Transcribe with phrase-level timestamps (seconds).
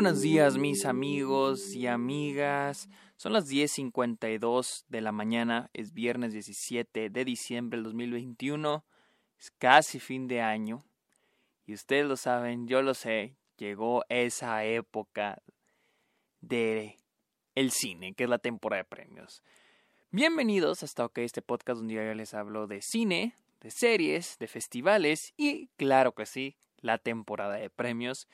[0.00, 2.88] buenos días mis amigos y amigas.
[3.16, 8.84] Son las 10.52 de la mañana, es viernes 17 de diciembre del 2021,
[9.40, 10.84] es casi fin de año.
[11.66, 15.42] Y ustedes lo saben, yo lo sé, llegó esa época
[16.42, 16.96] de
[17.56, 19.42] el cine, que es la temporada de premios.
[20.12, 25.34] Bienvenidos hasta OK, este podcast donde yo les hablo de cine, de series, de festivales
[25.36, 28.28] y, claro que sí, la temporada de premios.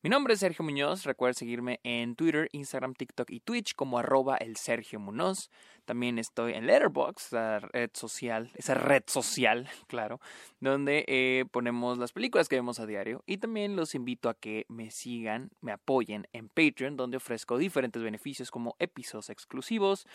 [0.00, 4.36] Mi nombre es Sergio Muñoz, recuerda seguirme en Twitter, Instagram, TikTok y Twitch como arroba
[4.36, 5.50] el Sergio Muñoz.
[5.86, 10.20] También estoy en Letterboxd, esa red social, esa red social, claro,
[10.60, 13.24] donde eh, ponemos las películas que vemos a diario.
[13.26, 18.00] Y también los invito a que me sigan, me apoyen en Patreon, donde ofrezco diferentes
[18.00, 20.06] beneficios como episodios exclusivos,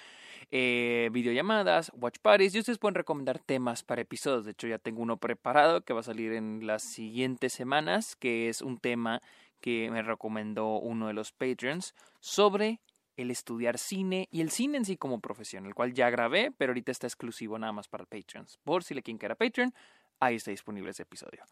[0.50, 2.56] eh, videollamadas, watch parties.
[2.56, 4.46] Y ustedes pueden recomendar temas para episodios.
[4.46, 8.48] De hecho, ya tengo uno preparado que va a salir en las siguientes semanas, que
[8.48, 9.22] es un tema
[9.64, 12.82] que me recomendó uno de los Patreons sobre
[13.16, 16.72] el estudiar cine y el cine en sí como profesión, el cual ya grabé, pero
[16.72, 18.60] ahorita está exclusivo nada más para Patreons.
[18.66, 19.74] Por si le quien quiera Patreon,
[20.20, 21.46] ahí está disponible ese episodio.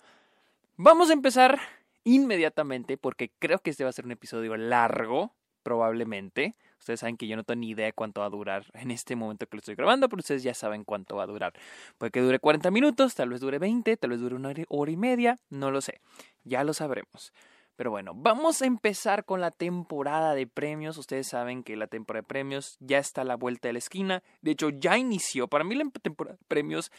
[0.76, 1.58] Vamos a empezar
[2.04, 5.34] inmediatamente porque creo que este va a ser un episodio largo,
[5.64, 6.54] probablemente.
[6.80, 9.16] Ustedes saben que yo no tengo ni idea de cuánto va a durar en este
[9.16, 11.54] momento que lo estoy grabando, pero ustedes ya saben cuánto va a durar.
[11.98, 14.98] Puede que dure 40 minutos, tal vez dure 20, tal vez dure una hora y
[14.98, 16.02] media, no lo sé.
[16.44, 17.32] Ya lo sabremos.
[17.76, 20.98] Pero bueno, vamos a empezar con la temporada de premios.
[20.98, 24.24] Ustedes saben que la temporada de premios ya está a la vuelta de la esquina.
[24.42, 25.48] De hecho, ya inició.
[25.48, 26.92] Para mí la temporada de premios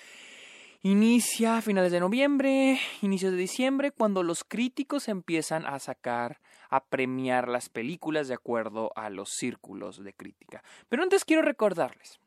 [0.82, 6.84] inicia a finales de noviembre, inicios de diciembre, cuando los críticos empiezan a sacar, a
[6.84, 10.64] premiar las películas de acuerdo a los círculos de crítica.
[10.88, 12.18] Pero antes quiero recordarles.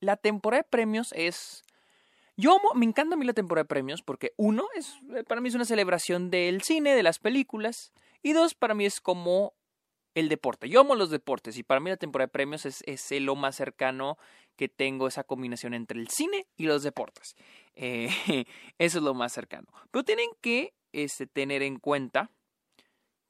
[0.00, 1.64] La temporada de premios es
[2.36, 5.48] yo me encanta a mí la temporada de premios porque uno, es, eh, para mí
[5.48, 7.92] es una celebración del cine, de las películas,
[8.22, 9.54] y dos, para mí es como
[10.14, 10.68] el deporte.
[10.68, 13.56] Yo amo los deportes y para mí la temporada de premios es, es lo más
[13.56, 14.16] cercano
[14.56, 17.36] que tengo esa combinación entre el cine y los deportes.
[17.78, 18.46] Eh,
[18.78, 19.66] eso es lo más cercano.
[19.90, 22.30] Pero tienen que este, tener en cuenta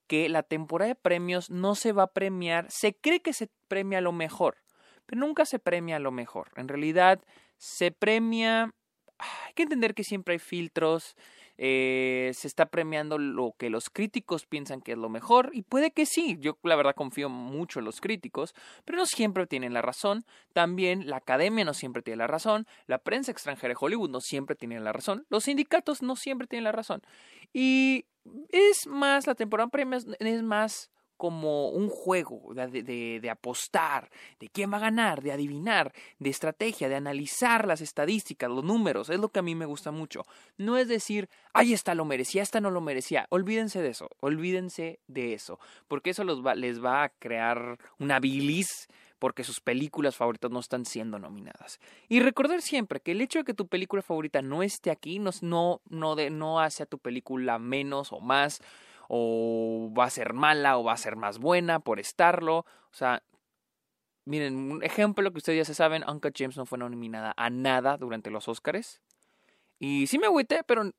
[0.06, 4.00] que la temporada de premios no se va a premiar, se cree que se premia
[4.00, 4.58] lo mejor,
[5.04, 6.52] pero nunca se premia lo mejor.
[6.54, 7.20] En realidad
[7.56, 8.72] se premia
[9.18, 11.16] hay que entender que siempre hay filtros,
[11.58, 15.90] eh, se está premiando lo que los críticos piensan que es lo mejor y puede
[15.90, 18.54] que sí, yo la verdad confío mucho en los críticos,
[18.84, 22.98] pero no siempre tienen la razón, también la academia no siempre tiene la razón, la
[22.98, 26.72] prensa extranjera de Hollywood no siempre tiene la razón, los sindicatos no siempre tienen la
[26.72, 27.00] razón
[27.54, 28.04] y
[28.50, 34.10] es más, la temporada premios es más como un juego de, apostar,
[34.40, 39.10] de quién va a ganar, de adivinar, de estrategia, de analizar las estadísticas, los números,
[39.10, 40.22] es lo que a mí me gusta mucho.
[40.56, 43.26] No es decir, ahí está lo merecía, esta no lo merecía.
[43.30, 48.88] Olvídense de eso, olvídense de eso, porque eso les va a crear una bilis
[49.18, 51.80] porque sus películas favoritas no están siendo nominadas.
[52.08, 56.60] Y recordar siempre que el hecho de que tu película favorita no esté aquí no
[56.60, 58.60] hace a tu película menos o más
[59.08, 62.58] o va a ser mala o va a ser más buena por estarlo.
[62.58, 63.22] O sea,
[64.24, 67.96] miren, un ejemplo que ustedes ya se saben, Uncle James no fue nominada a nada
[67.96, 69.00] durante los Oscars.
[69.78, 70.90] Y sí me agüité, pero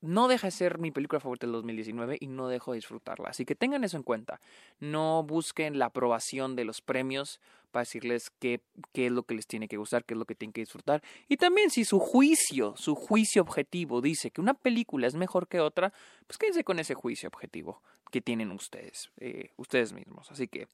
[0.00, 3.28] no deja de ser mi película favorita del 2019 y no dejo de disfrutarla.
[3.28, 4.40] Así que tengan eso en cuenta.
[4.78, 7.40] No busquen la aprobación de los premios
[7.70, 8.60] para decirles qué,
[8.94, 11.02] es lo que les tiene que gustar, qué es lo que tienen que disfrutar.
[11.28, 15.60] Y también si su juicio, su juicio objetivo dice que una película es mejor que
[15.60, 15.92] otra,
[16.26, 20.30] pues quédense con ese juicio objetivo que tienen ustedes, eh, ustedes mismos.
[20.30, 20.66] Así que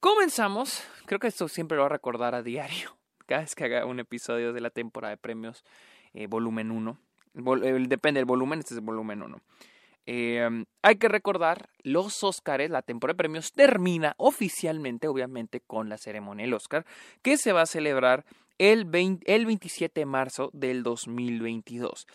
[0.00, 0.82] comenzamos.
[1.06, 4.00] Creo que esto siempre lo voy a recordar a diario, cada vez que haga un
[4.00, 5.64] episodio de la temporada de premios,
[6.14, 6.98] eh, volumen 1
[7.34, 9.38] depende del volumen, este es el volumen 1.
[10.04, 15.96] Em, hay que recordar, los Oscars, la temporada de premios termina oficialmente, obviamente, con la
[15.96, 16.84] ceremonia del Oscar,
[17.22, 18.24] que se va a celebrar
[18.58, 18.88] el,
[19.26, 22.06] el 27 de marzo del 2022.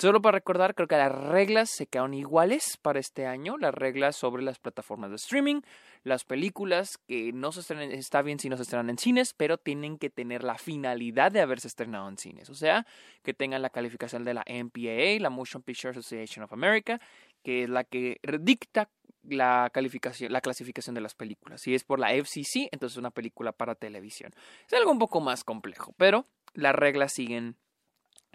[0.00, 4.16] Solo para recordar, creo que las reglas se quedaron iguales para este año, las reglas
[4.16, 5.60] sobre las plataformas de streaming,
[6.04, 9.58] las películas que no se estrenan, está bien si no se estrenan en cines, pero
[9.58, 12.86] tienen que tener la finalidad de haberse estrenado en cines, o sea,
[13.22, 16.98] que tengan la calificación de la MPAA, la Motion Picture Association of America,
[17.42, 18.88] que es la que dicta
[19.22, 21.60] la calificación, la clasificación de las películas.
[21.60, 24.32] Si es por la FCC, entonces es una película para televisión.
[24.66, 27.56] Es algo un poco más complejo, pero las reglas siguen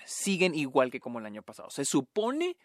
[0.06, 1.69] siguen igual que como el año pasado.
[1.69, 2.57] Se supone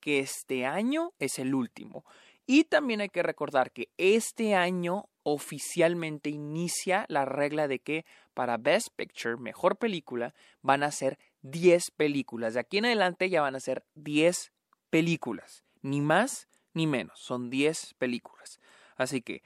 [0.00, 2.04] que este año es el último.
[2.46, 8.04] Y también hay que recordar que este año oficialmente inicia la regla de que
[8.34, 12.54] para Best Picture, mejor película, van a ser 10 películas.
[12.54, 14.52] De aquí en adelante ya van a ser 10
[14.90, 15.64] películas.
[15.82, 17.20] Ni más ni menos.
[17.20, 18.58] Son 10 películas.
[18.96, 19.42] Así que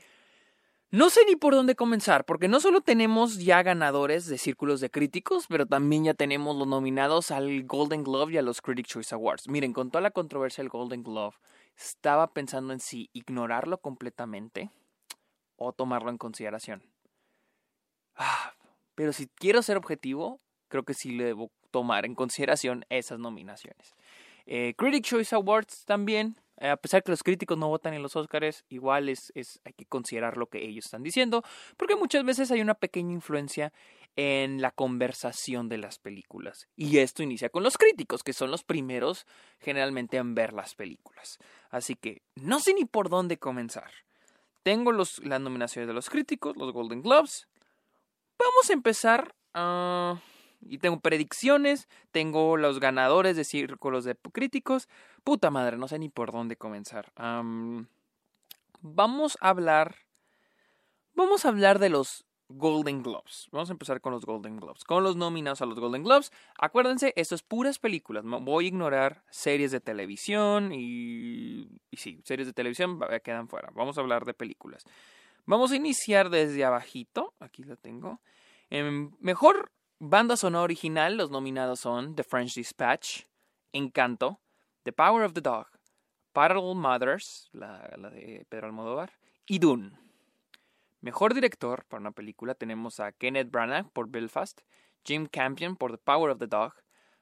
[0.95, 4.91] no sé ni por dónde comenzar, porque no solo tenemos ya ganadores de círculos de
[4.91, 9.13] críticos, pero también ya tenemos los nominados al Golden Glove y a los Critic Choice
[9.13, 9.49] Awards.
[9.49, 11.35] Miren, con toda la controversia del Golden Glove,
[11.77, 14.71] estaba pensando en si ignorarlo completamente
[15.57, 16.81] o tomarlo en consideración.
[18.15, 18.55] Ah,
[18.95, 23.97] pero si quiero ser objetivo, creo que sí le debo tomar en consideración esas nominaciones.
[24.47, 28.65] Eh, Critic Choice Awards también, a pesar que los críticos no votan en los Oscars,
[28.69, 31.43] igual es, es, hay que considerar lo que ellos están diciendo,
[31.77, 33.73] porque muchas veces hay una pequeña influencia
[34.17, 36.69] en la conversación de las películas.
[36.77, 39.27] Y esto inicia con los críticos, que son los primeros
[39.59, 41.39] generalmente en ver las películas.
[41.71, 43.91] Así que no sé ni por dónde comenzar.
[44.63, 47.49] Tengo los, las nominaciones de los críticos, los Golden Globes.
[48.39, 50.21] Vamos a empezar a...
[50.67, 54.89] Y tengo predicciones, tengo los ganadores de círculos de críticos.
[55.25, 57.13] Puta madre, no sé ni por dónde comenzar.
[58.81, 59.97] vamos a hablar.
[61.15, 63.49] Vamos a hablar de los Golden Globes.
[63.51, 64.85] Vamos a empezar con los Golden Globes.
[64.85, 66.31] Con los nominados a los Golden Globes.
[66.59, 68.25] Acuérdense, esto es puras películas.
[68.25, 71.81] Voy a ignorar series de televisión y.
[71.91, 73.71] Y sí, series de televisión quedan fuera.
[73.75, 74.85] Vamos a hablar de películas.
[75.47, 77.35] Vamos a iniciar desde abajito.
[77.41, 78.21] Aquí lo tengo.
[79.21, 83.23] mejor Banda sonora original, los nominados son The French Dispatch,
[83.73, 84.41] Encanto,
[84.85, 85.67] The Power of the Dog,
[86.35, 87.79] Parallel Mothers, la,
[88.11, 89.13] de Pedro Almodóvar,
[89.47, 89.93] y Dune.
[91.01, 94.61] Mejor director para una película tenemos a Kenneth Branagh por Belfast,
[95.03, 96.75] Jim Campion por The Power of the Dog,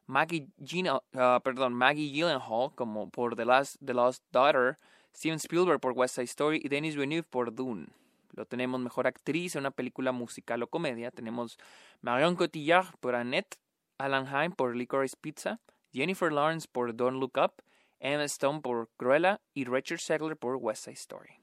[0.07, 4.77] Maggie, uh, perdón, Maggie Gyllenhaal como por The, Last, the Lost Daughter,
[5.15, 7.87] Steven Spielberg por West Side Story y Denis Villeneuve por Dune.
[8.33, 11.13] Lo tenemos mejor actriz en una película musical o comedia.
[11.13, 11.59] Tenemos
[12.01, 13.57] Marion Cotillard por Annette,
[13.99, 15.61] Alan Haim por Licorice Pizza,
[15.93, 17.63] Jennifer Lawrence por Don't Look Up,
[18.01, 21.39] Emma Stone por Cruella y Richard Segler por West Side Story.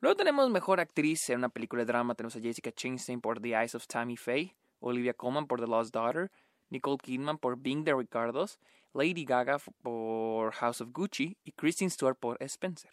[0.00, 2.14] Luego tenemos mejor actriz en una película de drama.
[2.14, 5.94] Tenemos a Jessica Chastain por The Eyes of Tammy Faye, Olivia Colman por The Lost
[5.94, 6.30] Daughter,
[6.70, 8.58] Nicole Kidman por Being the Ricardos,
[8.92, 12.92] Lady Gaga por House of Gucci y Kristen Stewart por Spencer.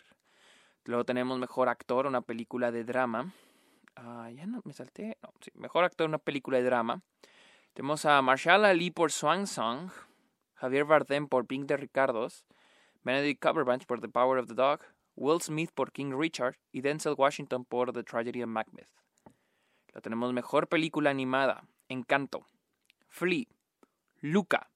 [0.85, 3.33] Luego tenemos mejor actor, una película de drama.
[3.95, 5.17] Ah, ya no me salté.
[5.21, 7.01] No, mejor actor, una película de drama.
[7.73, 9.89] Tenemos a Marshall Ali por Swan Song,
[10.63, 12.45] Javier Bardem por Pink de Ricardos,
[13.03, 14.79] Benedict Cumberbatch por The Power of the Dog,
[15.17, 18.87] Will Smith por King Richard y Denzel Washington por The Tragedy of Macbeth.
[19.93, 22.47] Lo tenemos mejor película animada, Encanto,
[23.09, 23.43] Flea,
[24.21, 24.69] Luca,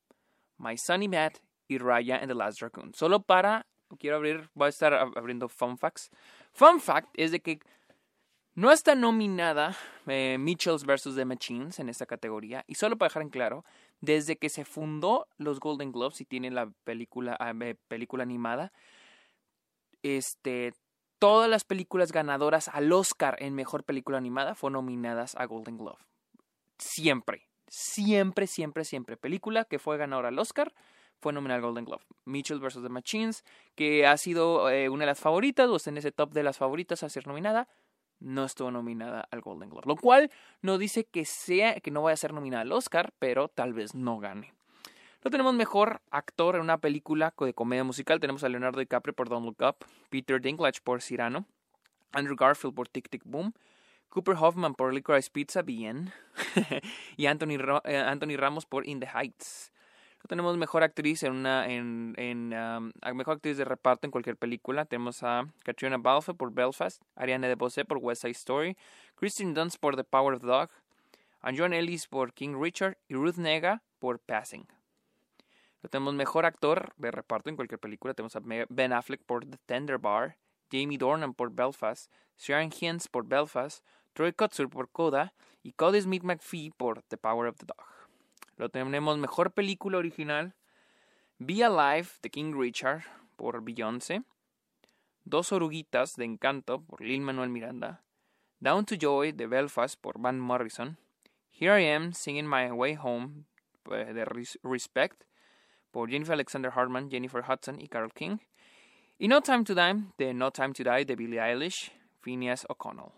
[0.57, 1.37] My Sunny Matt
[1.69, 2.93] y Raya and the Last Raccoon.
[2.93, 3.65] Solo para
[3.97, 6.09] quiero abrir, voy a estar abriendo fun facts.
[6.51, 7.61] Fun fact es de que
[8.55, 11.15] no está nominada eh, Mitchells vs.
[11.15, 12.65] The Machines en esta categoría.
[12.67, 13.63] Y solo para dejar en claro,
[14.01, 17.53] desde que se fundó los Golden Globes y tiene la película, ah,
[17.87, 18.71] película animada,
[20.03, 20.73] este,
[21.19, 25.97] todas las películas ganadoras al Oscar en Mejor Película Animada fueron nominadas a Golden Globe.
[26.77, 29.17] Siempre, siempre, siempre, siempre.
[29.17, 30.73] Película que fue ganadora al Oscar
[31.19, 32.03] fue nominada al Golden Glove.
[32.25, 32.83] Mitchell vs.
[32.83, 33.43] The Machines,
[33.75, 36.57] que ha sido eh, una de las favoritas, o está en ese top de las
[36.57, 37.67] favoritas a ser nominada,
[38.19, 39.85] no estuvo nominada al Golden Glove.
[39.85, 40.31] Lo cual
[40.61, 43.95] no dice que sea, que no vaya a ser nominada al Oscar, pero tal vez
[43.95, 44.53] no gane.
[45.23, 48.19] No tenemos mejor actor en una película de comedia musical.
[48.19, 51.45] Tenemos a Leonardo DiCaprio por Don't Look Up, Peter Dinklage por Cyrano,
[52.13, 53.53] Andrew Garfield por Tic Tic Boom,
[54.09, 56.13] Cooper Hoffman por Licorice Pizza, bien,
[57.17, 59.71] y Anthony, eh, Anthony Ramos por In the Heights
[60.27, 62.49] tenemos mejor actriz en una en, en
[63.15, 64.85] mejor actriz de reparto en cualquier película.
[64.85, 68.77] Tenemos a Katrina Balfe por Belfast, Ariane DeBose por West Side Story,
[69.15, 70.69] Kristen Dunst por The Power of the Dog,
[71.41, 74.67] a John Ellis por King Richard y Ruth Nega por Passing.
[75.89, 78.13] tenemos mejor actor de reparto en cualquier película.
[78.13, 80.37] Tenemos a Ben Affleck por The Tender Bar,
[80.71, 86.23] Jamie Dornan por Belfast, Sharon Hines por Belfast, Troy Kotsur por Coda y Cody Smith
[86.23, 87.96] McPhee por The Power of the Dog.
[88.57, 90.55] Lo tenemos mejor película original.
[91.37, 93.03] Be Alive de King Richard
[93.35, 94.23] por Beyoncé.
[95.23, 98.03] Dos oruguitas de Encanto por Lin Manuel Miranda.
[98.59, 100.97] Down to Joy de Belfast por Van Morrison.
[101.51, 103.45] Here I Am Singing My Way Home
[103.91, 104.25] eh, de
[104.63, 105.23] Respect
[105.91, 108.39] por Jennifer Alexander Hartman, Jennifer Hudson y Carol King.
[109.19, 113.11] Y No Time to Die de No Time to Die de Billie Eilish, Phineas O'Connell.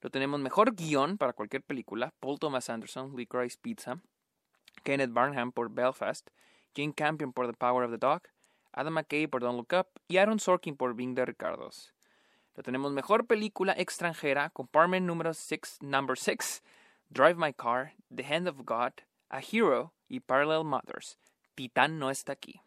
[0.00, 2.14] Lo tenemos mejor guion para cualquier película.
[2.20, 4.00] Paul Thomas Anderson, Licorice Pizza.
[4.88, 6.30] Kenneth Barnham por Belfast,
[6.74, 8.22] Jane Campion por The Power of the Dog,
[8.72, 11.92] Adam McKay por Don't Look Up y Aaron Sorkin por Being the Ricardos.
[12.56, 16.62] Lo tenemos mejor película extranjera, Compartment número 6, number 6,
[17.10, 18.92] Drive My Car, The Hand of God,
[19.28, 21.18] A Hero y Parallel Mothers.
[21.54, 22.62] Titán no está aquí.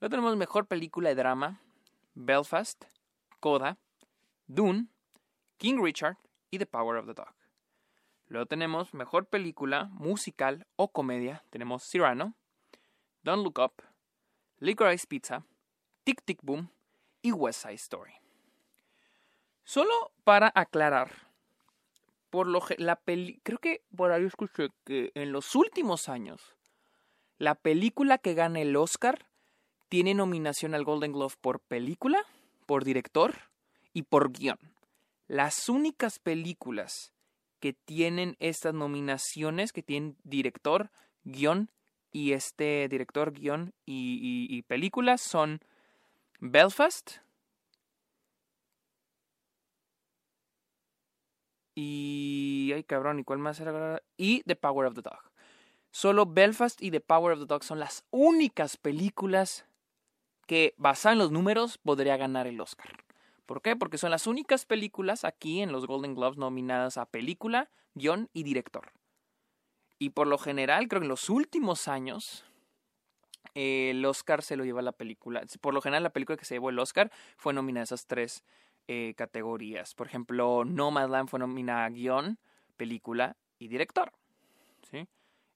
[0.00, 1.60] Lo tenemos mejor película de drama,
[2.14, 2.86] Belfast,
[3.40, 3.76] Coda,
[4.46, 4.86] Dune,
[5.58, 6.16] King Richard
[6.50, 7.34] y The Power of the Dog.
[8.28, 11.44] Luego tenemos mejor película, musical o comedia.
[11.50, 12.34] Tenemos Cyrano,
[13.22, 13.82] Don't Look Up,
[14.58, 15.44] Licorice Pizza,
[16.04, 16.70] Tic Tic Boom
[17.22, 18.14] y West Side Story.
[19.64, 21.10] Solo para aclarar,
[22.30, 26.56] por lo la creo que por ahí escuché que en los últimos años
[27.38, 29.26] la película que gana el Oscar
[29.88, 32.24] tiene nominación al Golden Glove por película,
[32.66, 33.34] por director
[33.92, 34.58] y por guion.
[35.28, 37.12] Las únicas películas
[37.60, 40.90] que tienen estas nominaciones, que tienen director,
[41.24, 41.70] guion
[42.12, 45.60] y este director, guion y, películas son
[46.40, 47.18] Belfast
[51.74, 52.72] y...
[52.74, 54.02] ay cabrón, ¿y cuál más era?
[54.16, 55.30] Y The Power of the Dog.
[55.90, 59.66] Solo Belfast y The Power of the Dog son las únicas películas
[60.46, 63.05] que, basadas en los números, podría ganar el Oscar.
[63.46, 63.76] ¿Por qué?
[63.76, 68.42] Porque son las únicas películas aquí en los Golden Globes nominadas a película, guion y
[68.42, 68.92] director.
[69.98, 72.44] Y por lo general, creo que en los últimos años,
[73.54, 75.42] el Oscar se lo lleva la película.
[75.60, 78.44] Por lo general, la película que se llevó el Oscar fue nominada a esas tres
[78.88, 79.94] eh, categorías.
[79.94, 82.38] Por ejemplo, Nomadland fue nominada a guion,
[82.76, 84.12] película y director.
[84.90, 85.08] ¿sí?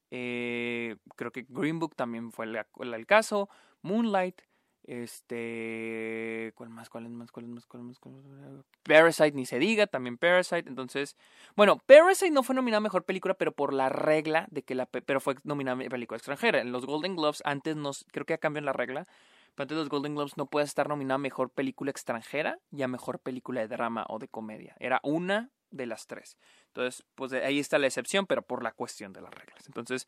[0.09, 3.49] Eh, creo que Green Book también fue el caso.
[3.83, 4.41] Moonlight,
[4.83, 6.53] este.
[6.55, 6.89] ¿Cuál más?
[6.89, 7.31] ¿Cuál es más?
[7.31, 7.65] ¿Cuál es más?
[7.65, 8.65] ¿Cuál es más?
[8.83, 10.67] Parasite, ni se diga, también Parasite.
[10.67, 11.15] Entonces,
[11.55, 14.85] bueno, Parasite no fue nominada mejor película, pero por la regla de que la.
[14.85, 16.61] Pero fue nominada a película extranjera.
[16.61, 18.05] En los Golden Globes, antes nos.
[18.11, 19.07] Creo que ya cambian la regla.
[19.55, 22.87] Pero antes los Golden Globes no puedes estar nominada a mejor película extranjera y a
[22.87, 24.75] mejor película de drama o de comedia.
[24.79, 26.37] Era una de las tres.
[26.67, 29.65] Entonces, pues ahí está la excepción, pero por la cuestión de las reglas.
[29.67, 30.07] Entonces,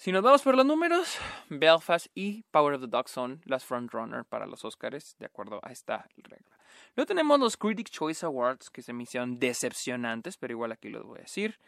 [0.00, 1.18] si nos vamos por los números,
[1.50, 5.72] Belfast y Power of the Dog son las frontrunner para los Oscars, de acuerdo a
[5.72, 6.56] esta regla.
[6.96, 11.04] Luego tenemos los Critic Choice Awards, que se me hicieron decepcionantes, pero igual aquí los
[11.04, 11.60] voy a decir.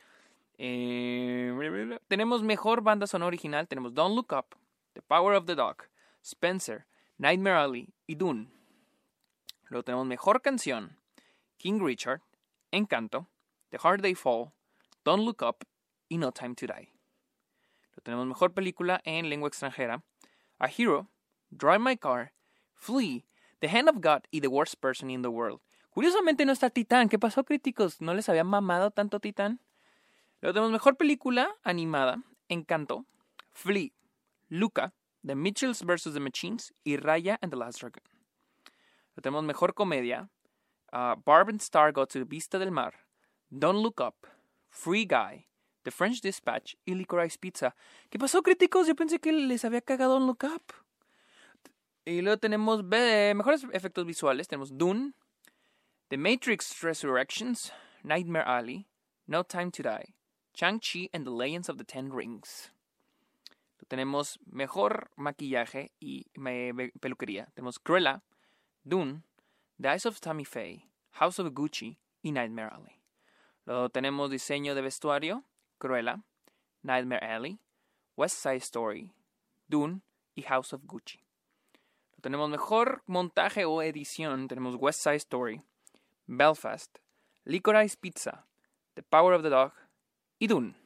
[0.56, 4.56] Eh, tenemos mejor banda sonora original, tenemos Don't Look Up,
[4.94, 5.82] The Power of the Dog,
[6.24, 6.86] Spencer,
[7.18, 8.48] Nightmare Alley y Dune.
[9.68, 10.96] Luego tenemos mejor canción,
[11.58, 12.22] King Richard,
[12.70, 13.28] Encanto,
[13.68, 14.52] The Hard Day Fall,
[15.04, 15.66] Don't Look Up
[16.08, 16.91] y No Time to Die.
[17.94, 20.02] Lo tenemos mejor película en lengua extranjera.
[20.58, 21.08] A Hero,
[21.50, 22.32] Drive My Car,
[22.74, 23.24] Flee,
[23.60, 25.60] The Hand of God y The Worst Person in the World.
[25.90, 27.08] Curiosamente no está Titán.
[27.08, 28.00] ¿Qué pasó, críticos?
[28.00, 29.60] ¿No les había mamado tanto Titán?
[30.40, 33.06] Luego tenemos mejor película animada, Encanto,
[33.52, 33.90] Flea,
[34.48, 34.92] Luca,
[35.24, 36.14] The Mitchells vs.
[36.14, 38.02] The Machines y Raya and the Last Dragon.
[39.10, 40.30] Luego tenemos mejor comedia,
[40.92, 42.94] uh, Barb and Star Go to Vista del Mar,
[43.50, 44.26] Don't Look Up,
[44.68, 45.46] Free Guy,
[45.82, 47.74] The French Dispatch y Licorice Pizza.
[48.10, 48.86] ¿Qué pasó, críticos?
[48.86, 50.62] Yo pensé que les había cagado un Look Up.
[52.04, 54.48] Y luego tenemos mejores efectos visuales.
[54.48, 55.12] Tenemos Dune,
[56.08, 57.72] The Matrix Resurrections,
[58.02, 58.86] Nightmare Alley,
[59.26, 60.14] No Time to Die,
[60.52, 62.72] Chang-Chi and the Legends of the Ten Rings.
[63.88, 66.26] Tenemos mejor maquillaje y
[67.00, 67.50] peluquería.
[67.54, 68.22] Tenemos Cruella,
[68.84, 69.22] Dune,
[69.80, 73.02] The Eyes of Tammy Faye, House of Gucci y Nightmare Alley.
[73.66, 75.44] Luego tenemos diseño de vestuario,
[75.82, 76.22] Cruella,
[76.84, 77.58] Nightmare Alley,
[78.16, 79.10] West Side Story,
[79.66, 80.02] Dune
[80.36, 81.18] y House of Gucci.
[82.20, 84.46] Tenemos mejor montaje o edición.
[84.46, 85.60] Tenemos West Side Story,
[86.28, 86.98] Belfast,
[87.44, 88.46] Licorice Pizza,
[88.94, 89.72] The Power of the Dog
[90.38, 90.76] y Dune.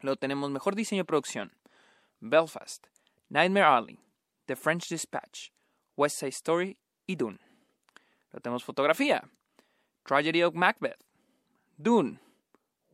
[0.00, 1.52] Luego tenemos mejor diseño y producción.
[2.18, 2.88] Belfast,
[3.28, 4.00] Nightmare Alley,
[4.46, 5.52] The French Dispatch,
[5.96, 7.38] West Side Story y Dune.
[8.32, 9.30] Luego tenemos fotografía.
[10.02, 10.98] Tragedy of Macbeth,
[11.78, 12.18] Dune,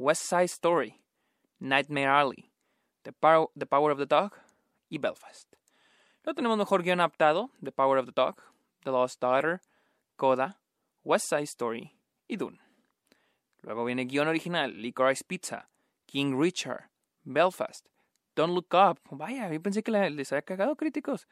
[0.01, 0.99] West Side Story,
[1.61, 2.51] Nightmare Alley,
[3.05, 4.33] The Power, the Power of the Dog
[4.89, 5.47] y Belfast.
[6.25, 8.37] Luego tenemos mejor guion adaptado, The Power of the Dog,
[8.83, 9.61] The Lost Daughter,
[10.17, 10.59] Coda,
[11.05, 11.93] West Side Story
[12.27, 12.59] y Dune.
[13.61, 15.69] Luego viene guion original, Licorice Pizza,
[16.07, 16.89] King Richard,
[17.25, 17.87] Belfast,
[18.35, 19.01] Don't Look Up.
[19.11, 21.29] Vaya, yo pensé que les había cagado críticos.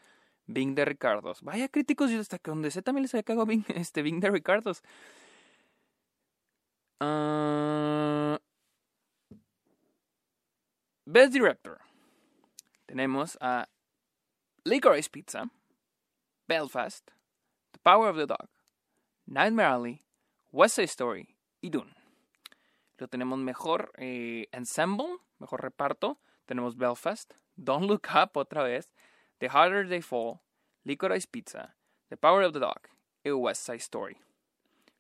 [0.47, 1.41] Bing de Ricardos.
[1.41, 4.83] Vaya críticos, yo hasta que donde sé también les había cagado Bing, este, de Ricardos.
[7.01, 8.37] Uh,
[11.11, 11.79] Best Director.
[12.85, 13.67] Tenemos a
[14.65, 15.49] Licorice Pizza,
[16.47, 17.11] Belfast,
[17.73, 18.51] The Power of the Dog,
[19.27, 20.03] Nightmare Alley,
[20.53, 21.95] West Side Story y Dune.
[22.99, 26.19] Lo tenemos mejor eh, ensemble, mejor reparto.
[26.45, 28.91] Tenemos Belfast, Don't Look Up otra vez,
[29.39, 30.43] The Harder They Fall,
[30.85, 31.75] Licorice Pizza,
[32.11, 32.83] The Power of the Dog
[33.25, 34.19] y West Side Story.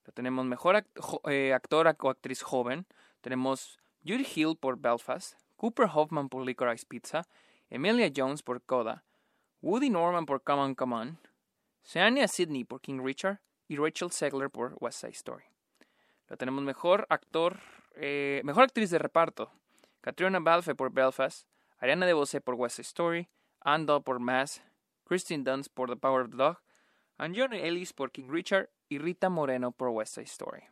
[0.06, 0.86] Lo tenemos mejor
[1.26, 2.86] eh, actor o actriz joven.
[3.20, 7.26] Tenemos Judy Hill por Belfast, Cooper Hoffman por Licorice Pizza,
[7.68, 9.02] Emilia Jones por Coda,
[9.60, 11.18] Woody Norman por Come On Come On,
[11.82, 15.44] Seania Sidney por King Richard y Rachel Segler por West Side Story.
[16.28, 17.58] Lo tenemos mejor actor,
[17.96, 19.50] eh, mejor actriz de reparto.
[20.00, 21.48] Catriona Balfe por Belfast,
[21.78, 23.28] Ariana DeBose por West Side Story,
[23.60, 24.62] Anne por Mass,
[25.04, 26.58] Christine Dunst por The Power of the Dog,
[27.18, 30.68] and John Ellis por King Richard y Rita Moreno por West Side Story.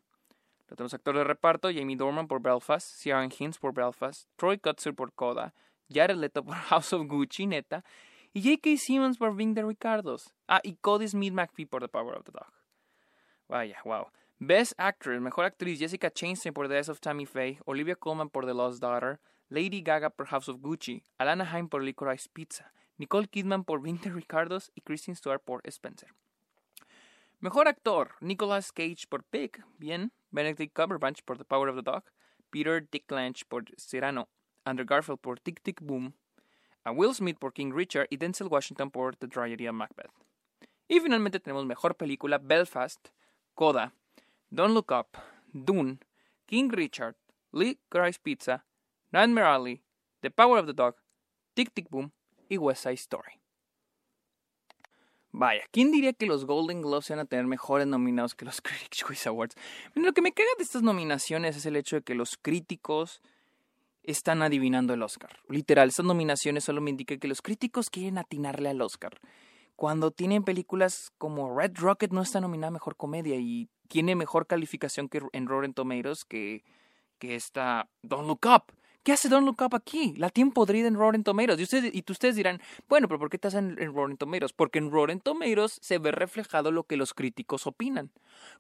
[0.69, 4.95] Lo tenemos actor de reparto, Jamie Dorman por Belfast, Ciaran Hinds por Belfast, Troy Kutzer
[4.95, 5.55] por Coda,
[5.89, 7.85] Jared Leto por House of Gucci, neta,
[8.33, 8.77] y J.K.
[8.77, 10.35] Simmons por Ving de Ricardos.
[10.47, 12.53] Ah, y Cody Smith McPhee por The Power of the Dog.
[13.49, 14.09] Vaya, wow.
[14.39, 18.45] Best Actress, Mejor Actriz, Jessica Chastain por The Eyes of Tammy Faye, Olivia Colman por
[18.45, 23.29] The Lost Daughter, Lady Gaga por House of Gucci, Alana Haim por Licorice Pizza, Nicole
[23.29, 26.11] Kidman por de Ricardos y Kristen Stewart por Spencer.
[27.41, 32.05] Mejor actor, Nicolas Cage por Pig, bien, Benedict Cumberbatch por The Power of the Dog,
[32.51, 34.29] Peter Dinklage por Cyrano,
[34.67, 36.13] Andrew Garfield por Tic Tic Boom,
[36.85, 40.13] a Will Smith por King Richard y Denzel Washington por The Tragedy of Macbeth.
[40.89, 43.09] Y finalmente tenemos mejor película Belfast,
[43.55, 43.95] Coda,
[44.51, 45.17] Don't Look Up,
[45.53, 46.01] Dune,
[46.47, 47.17] King Richard,
[47.53, 48.65] Lee Christ Pizza,
[49.13, 49.83] Nightmare Alley,
[50.21, 50.97] The Power of the Dog,
[51.55, 52.13] Tic Tic Boom
[52.51, 53.41] y West Side Story.
[55.39, 59.05] Vaya, ¿quién diría que los Golden Globes iban a tener mejores nominados que los Critics'
[59.07, 59.55] Choice Awards?
[59.95, 63.21] Lo que me caga de estas nominaciones es el hecho de que los críticos
[64.03, 65.37] están adivinando el Oscar.
[65.51, 69.21] Literal, estas nominaciones solo me indican que los críticos quieren atinarle al Oscar.
[69.75, 74.47] Cuando tienen películas como Red Rocket no está nominada a Mejor Comedia y tiene mejor
[74.47, 76.65] calificación que en Rotten Tomatoes que,
[77.19, 78.73] que esta Don't Look Up.
[79.07, 80.15] ¿Qué hace Don't Look Up aquí?
[80.17, 81.61] La tiene podrida en Rotten Tomatoes.
[81.61, 84.53] Y ustedes, y ustedes dirán, bueno, pero ¿por qué te hacen en Rotten Tomatoes?
[84.53, 88.11] Porque en Rotten Tomatoes se ve reflejado lo que los críticos opinan.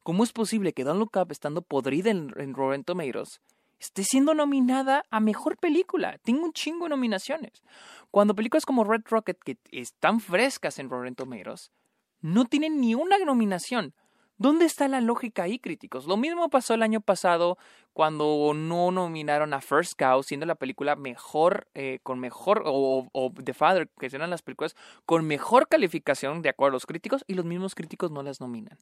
[0.05, 3.41] ¿Cómo es posible que Don't Look estando podrida en, en Rotten Tomatoes,
[3.81, 6.17] esté siendo nominada a Mejor Película?
[6.23, 7.65] Tengo un chingo de nominaciones.
[8.13, 11.73] Cuando películas como Red Rocket, que están frescas en Rotten Tomatoes,
[12.21, 13.95] no tienen ni una nominación.
[14.39, 16.07] ¿Dónde está la lógica ahí, críticos?
[16.07, 17.57] Lo mismo pasó el año pasado
[17.95, 23.55] cuando no nominaron a First Cow, siendo la película mejor, eh, con mejor, o, The
[23.55, 27.47] Father, que eran las películas con mejor calificación de acuerdo a los críticos, y los
[27.47, 28.77] mismos críticos no las nominan.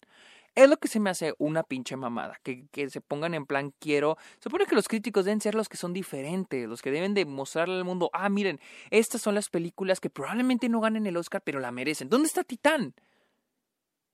[0.56, 3.72] Es lo que se me hace una pinche mamada, que, que se pongan en plan
[3.78, 4.18] quiero.
[4.40, 7.76] Supone que los críticos deben ser los que son diferentes, los que deben de mostrarle
[7.76, 8.58] al mundo, ah, miren,
[8.90, 12.08] estas son las películas que probablemente no ganen el Oscar, pero la merecen.
[12.08, 12.94] ¿Dónde está Titán?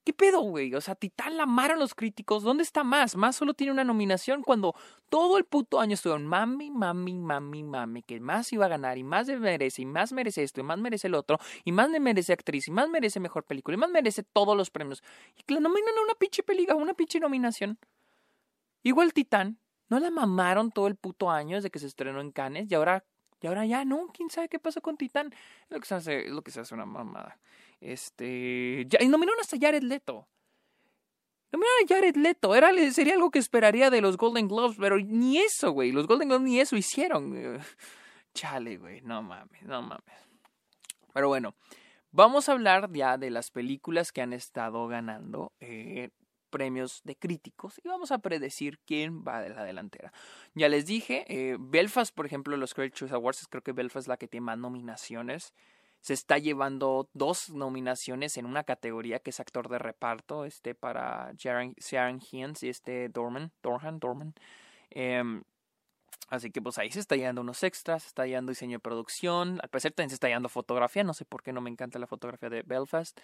[0.04, 0.74] ¿Qué pedo, güey?
[0.74, 2.42] O sea, Titán la amaron los críticos.
[2.42, 3.16] ¿Dónde está más?
[3.16, 4.74] Más solo tiene una nominación cuando
[5.10, 9.04] todo el puto año estuvieron mami, mami, mami, mami, que más iba a ganar y
[9.04, 12.68] más merece y más merece esto y más merece el otro y más merece actriz
[12.68, 15.02] y más merece mejor película y más merece todos los premios.
[15.36, 17.78] Y que la nominan a una pinche película, una pinche nominación.
[18.82, 19.58] Igual Titán,
[19.90, 23.04] ¿no la mamaron todo el puto año desde que se estrenó en Cannes y ahora,
[23.42, 24.06] y ahora ya no?
[24.14, 25.34] ¿Quién sabe qué pasó con Titán?
[25.68, 27.38] Lo que se hace, es lo que se hace una mamada.
[27.80, 28.86] Este.
[28.88, 30.28] Ya, y nominaron hasta Jared Leto.
[31.52, 32.54] Nominaron a Jared Leto.
[32.54, 35.90] Era, sería algo que esperaría de los Golden Globes, pero ni eso, güey.
[35.90, 37.60] Los Golden Globes ni eso hicieron.
[38.34, 39.00] Chale, güey.
[39.00, 40.30] No mames, no mames.
[41.12, 41.54] Pero bueno,
[42.12, 46.10] vamos a hablar ya de las películas que han estado ganando eh,
[46.50, 50.12] premios de críticos y vamos a predecir quién va de la delantera.
[50.54, 54.16] Ya les dije, eh, Belfast, por ejemplo, los Critics Awards, creo que Belfast es la
[54.16, 55.54] que tiene más nominaciones
[56.00, 61.32] se está llevando dos nominaciones en una categoría que es actor de reparto, este para
[61.36, 64.34] Sharon Hiens y este Dorman, Dorhan, Dorman.
[64.90, 65.42] Em,
[66.28, 69.60] así que pues ahí se está llevando unos extras, se está llevando diseño de producción,
[69.62, 72.06] al parecer también se está llevando fotografía, no sé por qué no me encanta la
[72.06, 73.18] fotografía de Belfast.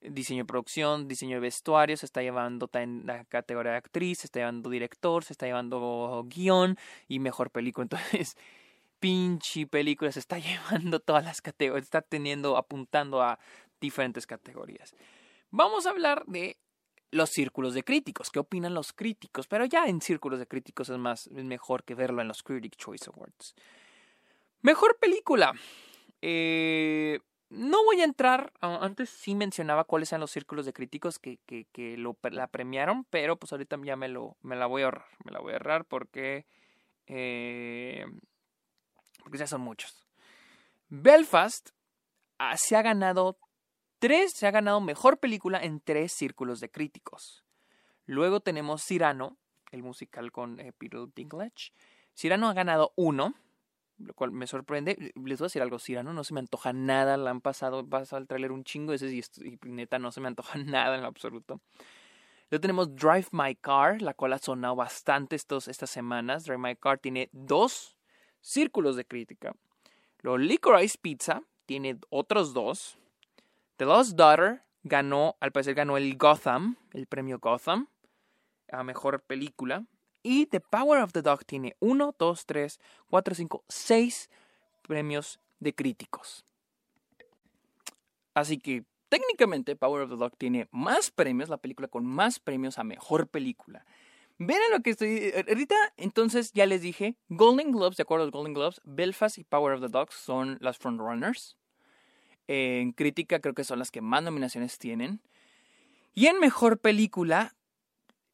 [0.00, 2.68] Diseño de producción, diseño de vestuario, se está llevando
[3.04, 7.84] la categoría de actriz, se está llevando director, se está llevando guion y mejor película.
[8.10, 8.36] Entonces,
[9.02, 13.38] pinche película se está llevando todas las categorías, está teniendo, apuntando a
[13.80, 14.94] diferentes categorías.
[15.50, 16.56] Vamos a hablar de
[17.10, 20.96] los círculos de críticos, qué opinan los críticos, pero ya en círculos de críticos es
[20.96, 23.54] más, es mejor que verlo en los Critic Choice Awards.
[24.62, 25.52] Mejor película.
[26.22, 27.18] Eh,
[27.50, 31.96] no voy a entrar, antes sí mencionaba cuáles eran los círculos de críticos que, que,
[31.98, 35.32] lo, la premiaron, pero pues ahorita ya me, lo, me la voy a ahorrar, me
[35.32, 36.46] la voy a ahorrar porque
[37.08, 38.06] eh,
[39.22, 40.04] porque ya son muchos.
[40.88, 41.70] Belfast
[42.56, 43.38] se ha ganado
[43.98, 47.44] tres, se ha ganado mejor película en tres círculos de críticos.
[48.04, 49.38] Luego tenemos Cyrano,
[49.70, 51.72] el musical con eh, Peter Dinklage.
[52.14, 53.34] Cyrano ha ganado uno,
[53.98, 55.12] lo cual me sorprende.
[55.14, 58.18] Les voy a decir algo, Cyrano no se me antoja nada, la han pasado, pasado
[58.18, 61.08] al trailer un chingo ese y, y neta no se me antoja nada en lo
[61.08, 61.60] absoluto.
[62.50, 66.44] Luego tenemos Drive My Car, la cual ha sonado bastante estos, estas semanas.
[66.44, 67.96] Drive My Car tiene dos
[68.42, 69.54] círculos de crítica.
[70.20, 72.98] Lo Licorice Pizza tiene otros dos.
[73.76, 77.88] The Lost Daughter ganó, al parecer ganó el Gotham, el premio Gotham,
[78.70, 79.86] a mejor película.
[80.22, 84.30] Y The Power of the Dog tiene 1, 2, 3, 4, 5, 6
[84.82, 86.44] premios de críticos.
[88.34, 92.78] Así que técnicamente Power of the Dog tiene más premios, la película con más premios
[92.78, 93.84] a mejor película.
[94.44, 95.08] Ven a lo que estoy.
[95.08, 99.38] Eh, ahorita, entonces ya les dije: Golden Globes, de acuerdo a los Golden Globes, Belfast
[99.38, 101.56] y Power of the Dog son las frontrunners.
[102.48, 105.20] En crítica, creo que son las que más nominaciones tienen.
[106.12, 107.54] Y en mejor película,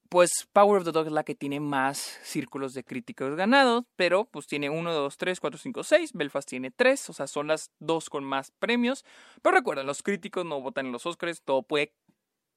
[0.09, 4.25] pues Power of the Dog es la que tiene más círculos de críticos ganados, pero
[4.25, 7.71] pues tiene 1, 2, 3, 4, 5, 6, Belfast tiene 3, o sea, son las
[7.81, 9.05] dos con más premios.
[9.42, 11.92] Pero recuerden, los críticos no votan en los Oscars, todo puede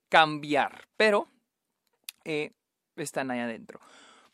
[0.08, 1.28] cambiar, pero
[2.24, 2.54] eh,
[2.96, 3.80] están ahí adentro.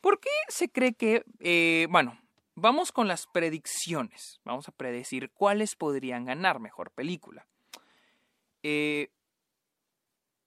[0.00, 2.18] ¿Por qué se cree que, eh, bueno,
[2.54, 7.46] vamos con las predicciones, vamos a predecir cuáles podrían ganar mejor película.
[8.62, 9.10] Eh,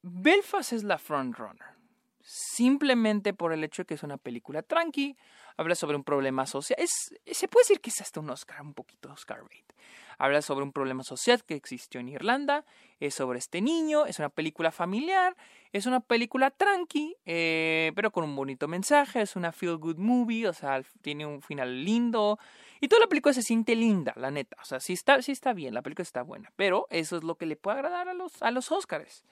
[0.01, 1.81] Belfast es la frontrunner
[2.23, 5.17] simplemente por el hecho de que es una película tranqui,
[5.57, 6.91] habla sobre un problema social, es,
[7.25, 9.73] se puede decir que es hasta un Oscar, un poquito Oscar bait.
[10.21, 12.63] Habla sobre un problema social que existió en Irlanda,
[12.99, 15.35] es sobre este niño, es una película familiar,
[15.71, 20.47] es una película tranqui, eh, pero con un bonito mensaje, es una feel good movie,
[20.47, 22.37] o sea, tiene un final lindo,
[22.79, 25.53] y toda la película se siente linda, la neta, o sea, sí está, sí está
[25.53, 28.43] bien, la película está buena, pero eso es lo que le puede agradar a los,
[28.43, 29.25] a los Oscars.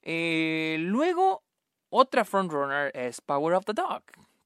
[0.00, 1.42] Eh, luego
[1.90, 4.02] otra frontrunner es Power of the Dog.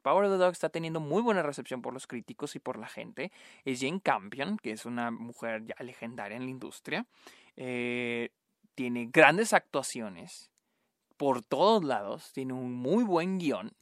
[0.06, 2.86] Power of the Dog está teniendo muy buena recepción por los críticos y por la
[2.86, 3.32] gente.
[3.64, 7.06] Es Jane Campion, que es una mujer ya legendaria en la industria.
[7.56, 8.28] Eh,
[8.76, 10.52] tiene grandes actuaciones
[11.16, 12.30] por todos lados.
[12.32, 13.72] Tiene un muy buen guion.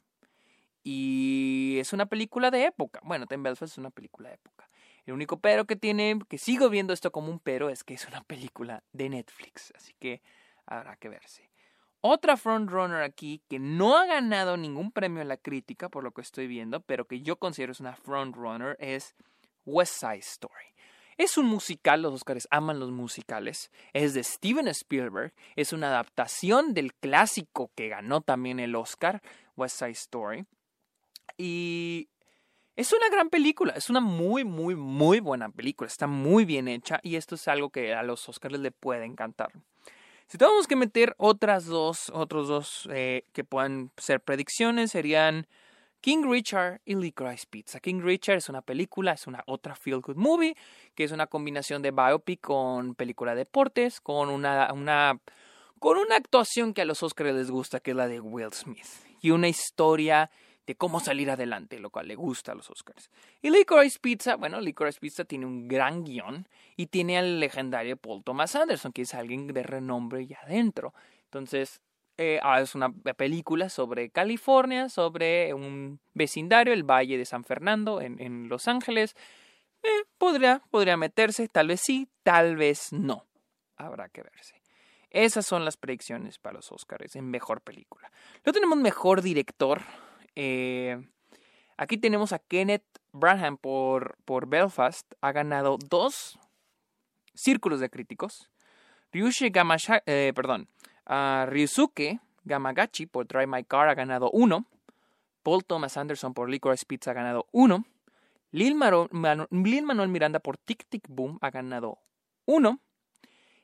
[0.83, 3.01] Y es una película de época.
[3.03, 4.67] Bueno, Ten Belfast es una película de época.
[5.05, 8.07] El único pero que tiene, que sigo viendo esto como un pero, es que es
[8.07, 9.71] una película de Netflix.
[9.75, 10.23] Así que
[10.65, 11.51] habrá que verse.
[12.07, 16.21] Otra frontrunner aquí que no ha ganado ningún premio en la crítica, por lo que
[16.21, 19.15] estoy viendo, pero que yo considero es una frontrunner, es
[19.65, 20.67] West Side Story.
[21.17, 23.71] Es un musical, los Oscars aman los musicales.
[23.91, 25.33] Es de Steven Spielberg.
[25.55, 29.23] Es una adaptación del clásico que ganó también el Oscar,
[29.57, 30.45] West Side Story.
[31.37, 32.09] Y
[32.75, 35.87] es una gran película, es una muy, muy, muy buena película.
[35.87, 39.51] Está muy bien hecha y esto es algo que a los Oscars les puede encantar.
[40.27, 45.47] Si tenemos que meter otras dos, otros dos eh, que puedan ser predicciones, serían
[46.01, 47.79] King Richard y Licorice Pizza.
[47.79, 50.55] King Richard es una película, es una otra feel good movie,
[50.95, 55.19] que es una combinación de biopic con película de deportes, con una, una,
[55.79, 58.85] con una actuación que a los Oscars les gusta, que es la de Will Smith.
[59.21, 60.29] Y una historia
[60.65, 63.09] de cómo salir adelante, lo cual le gusta a los Oscars.
[63.41, 68.23] Y Licorice Pizza, bueno, Licorice Pizza tiene un gran guion y tiene al legendario Paul
[68.23, 70.93] Thomas Anderson, que es alguien de renombre ya adentro.
[71.25, 71.81] Entonces,
[72.17, 78.01] eh, ah, es una película sobre California, sobre un vecindario, el Valle de San Fernando,
[78.01, 79.15] en, Los Ángeles.
[79.83, 83.25] Eh, podría, podría meterse, tal vez sí, tal vez no.
[83.75, 84.61] Habrá que verse.
[85.11, 88.11] Esas son las predicciones para los Oscars en mejor película.
[88.43, 89.81] Luego tenemos mejor director.
[90.35, 90.97] Eh,
[91.77, 95.11] aquí tenemos a Kenneth Branham por, por Belfast.
[95.21, 96.37] Ha ganado dos
[97.33, 98.49] círculos de críticos.
[99.11, 99.51] Ryushi
[100.05, 100.67] eh, perdón,
[101.47, 104.65] Ryusuke Gamagachi por Drive My Car ha ganado uno.
[105.43, 107.85] Paul Thomas Anderson por Licorice Pizza ha ganado uno.
[108.51, 111.99] Lil, Manuel Miranda por Tic Tic Boom ha ganado
[112.45, 112.79] uno.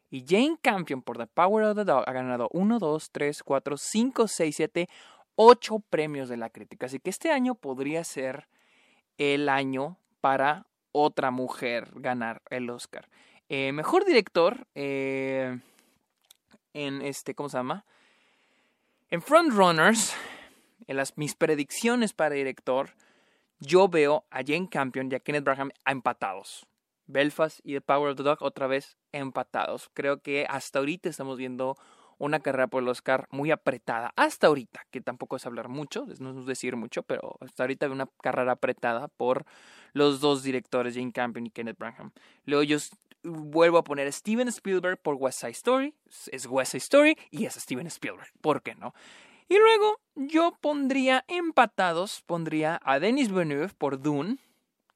[0.09, 3.77] Y Jane Campion por The Power of the Dog ha ganado 1, 2, 3, 4,
[3.77, 4.89] 5, 6, 7,
[5.35, 6.85] 8 premios de la crítica.
[6.85, 8.47] Así que este año podría ser
[9.17, 13.07] el año para otra mujer ganar el Oscar.
[13.49, 15.59] Eh, mejor director eh,
[16.73, 17.85] en este, ¿cómo se llama?
[19.09, 20.13] En Frontrunners,
[20.87, 22.91] en las, mis predicciones para director,
[23.59, 26.65] yo veo a Jane Campion y a Kenneth Braham empatados.
[27.07, 29.89] Belfast y The Power of the Dog otra vez empatados.
[29.93, 31.77] Creo que hasta ahorita estamos viendo
[32.21, 34.13] una carrera por el Oscar muy apretada.
[34.15, 38.07] Hasta ahorita, que tampoco es hablar mucho, no es decir mucho, pero hasta ahorita una
[38.21, 39.45] carrera apretada por
[39.93, 42.11] los dos directores, Jane Campion y Kenneth Branham.
[42.45, 42.77] Luego yo
[43.23, 45.95] vuelvo a poner a Steven Spielberg por West Side Story,
[46.31, 48.93] es West Side Story y es Steven Spielberg, ¿por qué no?
[49.49, 54.37] Y luego yo pondría empatados, pondría a Denis Villeneuve por Dune,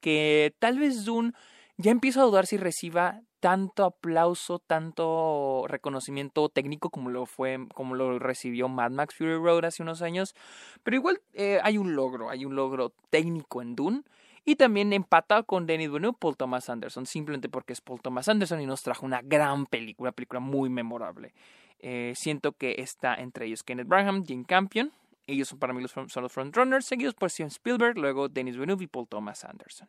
[0.00, 1.32] que tal vez Dune
[1.76, 7.94] ya empiezo a dudar si reciba tanto aplauso, tanto reconocimiento técnico como lo fue, como
[7.94, 10.34] lo recibió Mad Max Fury Road hace unos años.
[10.82, 14.02] Pero igual eh, hay un logro, hay un logro técnico en Dune.
[14.48, 18.60] Y también empatado con Denis Villeneuve, Paul Thomas Anderson, simplemente porque es Paul Thomas Anderson
[18.60, 21.34] y nos trajo una gran película, una película muy memorable.
[21.80, 24.92] Eh, siento que está entre ellos Kenneth Branham, Jim Campion,
[25.26, 28.84] ellos son para mí los, son los frontrunners, seguidos por Steven Spielberg, luego Denis Villeneuve
[28.84, 29.88] y Paul Thomas Anderson.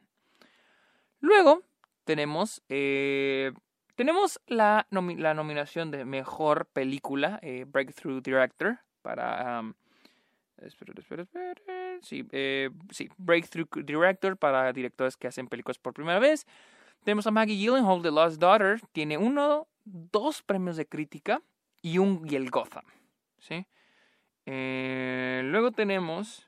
[1.20, 1.62] Luego
[2.08, 3.52] tenemos, eh,
[3.96, 9.60] tenemos la, la, nominación de Mejor Película, eh, Breakthrough Director, para...
[9.60, 9.74] Um,
[10.62, 12.00] espera, espera, espera.
[12.02, 16.48] Sí, eh, sí, Breakthrough Director para directores que hacen películas por primera vez.
[17.04, 18.80] Tenemos a Maggie Gyllenhaal, The Lost Daughter.
[18.94, 21.42] Tiene uno, dos premios de crítica
[21.82, 22.86] y un y el Gotham.
[23.38, 23.66] ¿sí?
[24.46, 26.48] Eh, luego tenemos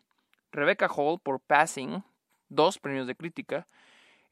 [0.53, 2.01] Rebecca Hall por Passing,
[2.47, 3.67] dos premios de crítica.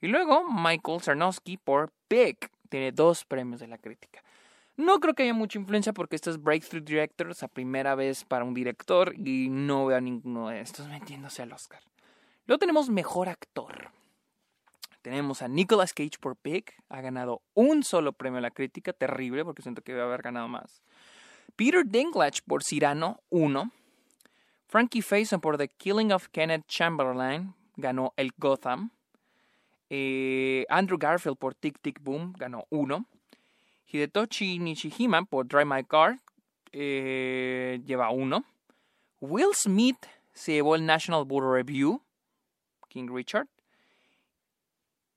[0.01, 2.37] Y luego Michael Sarnowski por Big,
[2.69, 4.21] tiene dos premios de la crítica.
[4.75, 8.45] No creo que haya mucha influencia porque esto es Breakthrough Directors, a primera vez para
[8.45, 11.81] un director, y no veo a ninguno de estos metiéndose al Oscar.
[12.45, 13.89] Luego tenemos Mejor Actor.
[15.01, 19.43] Tenemos a Nicolas Cage por Big, ha ganado un solo premio a la crítica, terrible
[19.45, 20.83] porque siento que debe haber ganado más.
[21.55, 23.71] Peter Dinklage por Cyrano 1.
[24.67, 28.91] Frankie Faison por The Killing of Kenneth Chamberlain ganó el Gotham.
[29.89, 33.05] Eh, Andrew Garfield por Tic Tic Boom ganó 1.
[33.87, 36.19] Hidetoshi Nishihima por Drive My Car
[36.71, 38.43] eh, lleva 1.
[39.21, 42.01] Will Smith se llevó el National Board Review,
[42.89, 43.47] King Richard.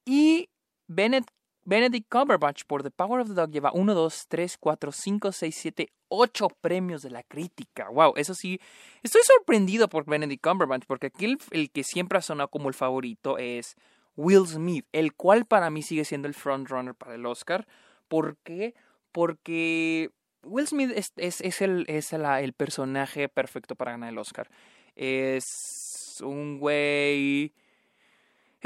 [0.05, 0.49] Y
[0.87, 5.55] Benedict Cumberbatch por The Power of the Dog lleva 1, 2, 3, 4, 5, 6,
[5.55, 7.89] 7, 8 premios de la crítica.
[7.91, 8.61] Wow, eso sí,
[9.03, 13.39] estoy sorprendido por Benedict Cumberbatch porque aquí el, que siempre ha sonado como el favorito
[13.39, 13.77] es
[14.17, 17.67] Will Smith, el cual para mí sigue siendo el frontrunner para el Oscar.
[18.09, 18.75] ¿Por qué?
[19.13, 20.11] Porque
[20.43, 24.51] Will Smith es, es, el, es el personaje perfecto para ganar el Oscar.
[24.97, 27.55] Es un güey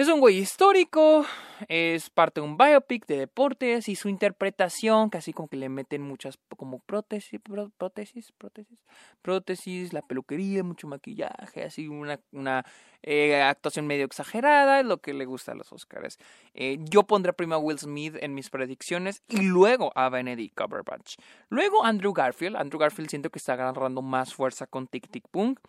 [0.02, 1.24] es un güey histórico,
[1.68, 6.02] es parte de un biopic de deportes y su interpretación, casi como que le meten
[6.02, 8.78] muchas como prótesis, prótesis, prótesis,
[9.22, 12.64] prótesis, la peluquería, mucho maquillaje, así una, una
[13.04, 16.18] eh, actuación medio exagerada, es lo que le gusta a los Oscars.
[16.54, 21.18] Eh, yo pondré primero a Will Smith en mis predicciones y luego a Benedict Cumberbatch.
[21.50, 25.60] Luego Andrew Garfield, Andrew Garfield siento que está agarrando más fuerza con Tic Tic Punk.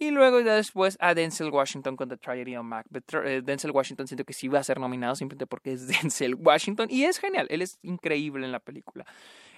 [0.00, 3.14] Y luego ya después a Denzel Washington con The Tragedy of Macbeth.
[3.24, 6.88] Eh, Denzel Washington siento que sí va a ser nominado simplemente porque es Denzel Washington.
[6.90, 9.04] Y es genial, él es increíble en la película.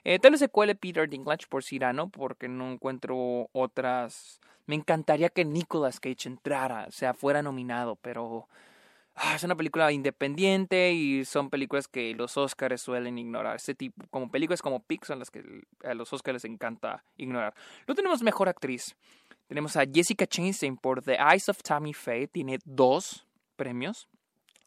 [0.03, 4.41] Eh, tal vez se cuele Peter Dinklage por Cyrano porque no encuentro otras...
[4.67, 8.49] Me encantaría que Nicolas Cage entrara, o sea, fuera nominado, pero...
[9.17, 13.57] Ah, es una película independiente y son películas que los Oscars suelen ignorar.
[13.57, 15.43] Este tipo, como películas como Pix son las que
[15.85, 17.53] a los Oscars les encanta ignorar.
[17.87, 18.97] No tenemos mejor actriz.
[19.51, 24.07] Tenemos a Jessica Chastain por The Eyes of Tammy Faye, tiene dos premios.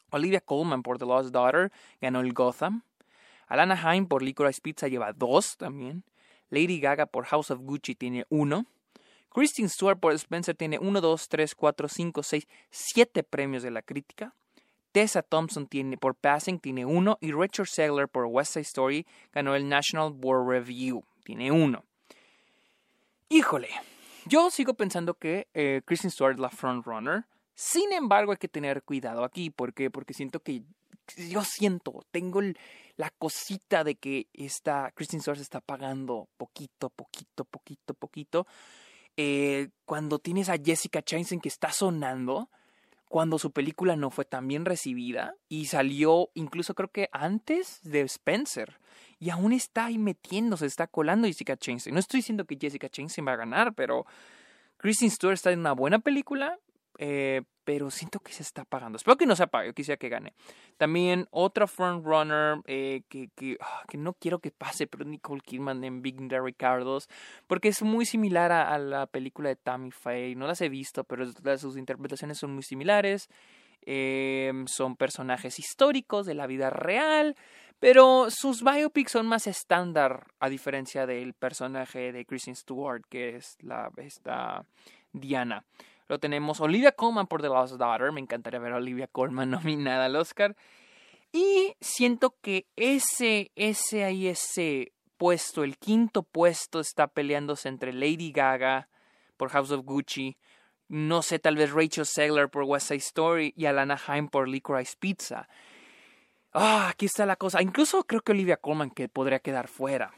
[0.09, 2.83] Olivia Colman por The Lost Daughter ganó el Gotham.
[3.47, 6.03] Alana Haim por Licorice Pizza lleva dos también.
[6.49, 8.65] Lady Gaga por House of Gucci tiene uno.
[9.29, 13.83] Kristen Stewart por Spencer tiene uno, dos, tres, cuatro, cinco, seis, siete premios de la
[13.83, 14.33] crítica.
[14.91, 17.17] Tessa Thompson tiene, por Passing tiene uno.
[17.21, 21.05] Y Richard Segler por West Side Story ganó el National Board Review.
[21.23, 21.85] Tiene uno.
[23.29, 23.69] Híjole,
[24.25, 27.25] yo sigo pensando que eh, Kristen Stewart es la frontrunner.
[27.55, 29.49] Sin embargo, hay que tener cuidado aquí.
[29.49, 29.89] ¿Por qué?
[29.89, 30.63] Porque siento que.
[31.29, 32.39] Yo siento, tengo
[32.95, 38.47] la cosita de que esta Kristen Stewart se está pagando poquito, poquito, poquito, poquito.
[39.17, 42.49] Eh, cuando tienes a Jessica Chastain que está sonando,
[43.13, 48.01] cuando su película no fue tan bien recibida y salió incluso creo que antes de
[48.01, 48.79] Spencer
[49.19, 51.93] y aún está ahí metiéndose, está colando Jessica Chastain.
[51.93, 54.07] No estoy diciendo que Jessica Chastain va a ganar, pero
[54.77, 56.57] Kristen Stewart está en una buena película,
[56.97, 58.97] eh, pero siento que se está apagando.
[58.97, 60.33] Espero que no se apague, quisiera que gane.
[60.77, 65.83] También otra frontrunner eh, que, que, ah, que, no quiero que pase, pero Nicole Kidman
[65.83, 67.07] en Big Ricardos,
[67.47, 70.35] porque es muy similar a, la película de Tammy Faye.
[70.35, 71.25] No las he visto, pero
[71.57, 73.29] sus interpretaciones son muy similares.
[73.85, 77.35] Eh, son personajes históricos de la vida real.
[77.79, 83.57] Pero sus biopics son más estándar, a diferencia del personaje de Kristen Stewart, que es
[83.59, 84.65] la esta
[85.11, 85.65] Diana.
[86.07, 88.11] Lo tenemos Olivia Colman por The Lost Daughter.
[88.11, 90.55] Me encantaría ver a Olivia Colman nominada al Oscar.
[91.31, 98.31] Y siento que ese, ese ahí, ese puesto, el quinto puesto, está peleándose entre Lady
[98.31, 98.89] Gaga
[99.37, 100.37] por House of Gucci.
[100.89, 104.95] No sé, tal vez Rachel Segler por West Side Story y Alana Haim por Licorice
[104.99, 105.47] Pizza.
[106.51, 107.63] Ah, aquí está la cosa.
[107.63, 110.13] Incluso creo que Olivia Colman que podría quedar fuera.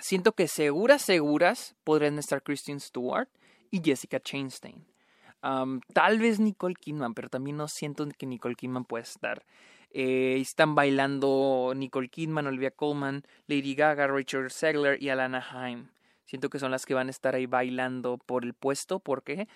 [0.00, 3.28] Siento que seguras, seguras podrían estar Kristen Stewart
[3.70, 4.18] y Jessica
[5.42, 9.44] Tal vez Nicole Kidman, pero también no siento que Nicole Kidman pueda estar.
[9.90, 15.88] Eh, están bailando Nicole Kidman, Olivia Colman, Lady Gaga, Richard Segler y Alana Haim.
[16.24, 19.00] Siento que son las que van a estar ahí bailando por el puesto.
[19.00, 19.48] ¿Por qué?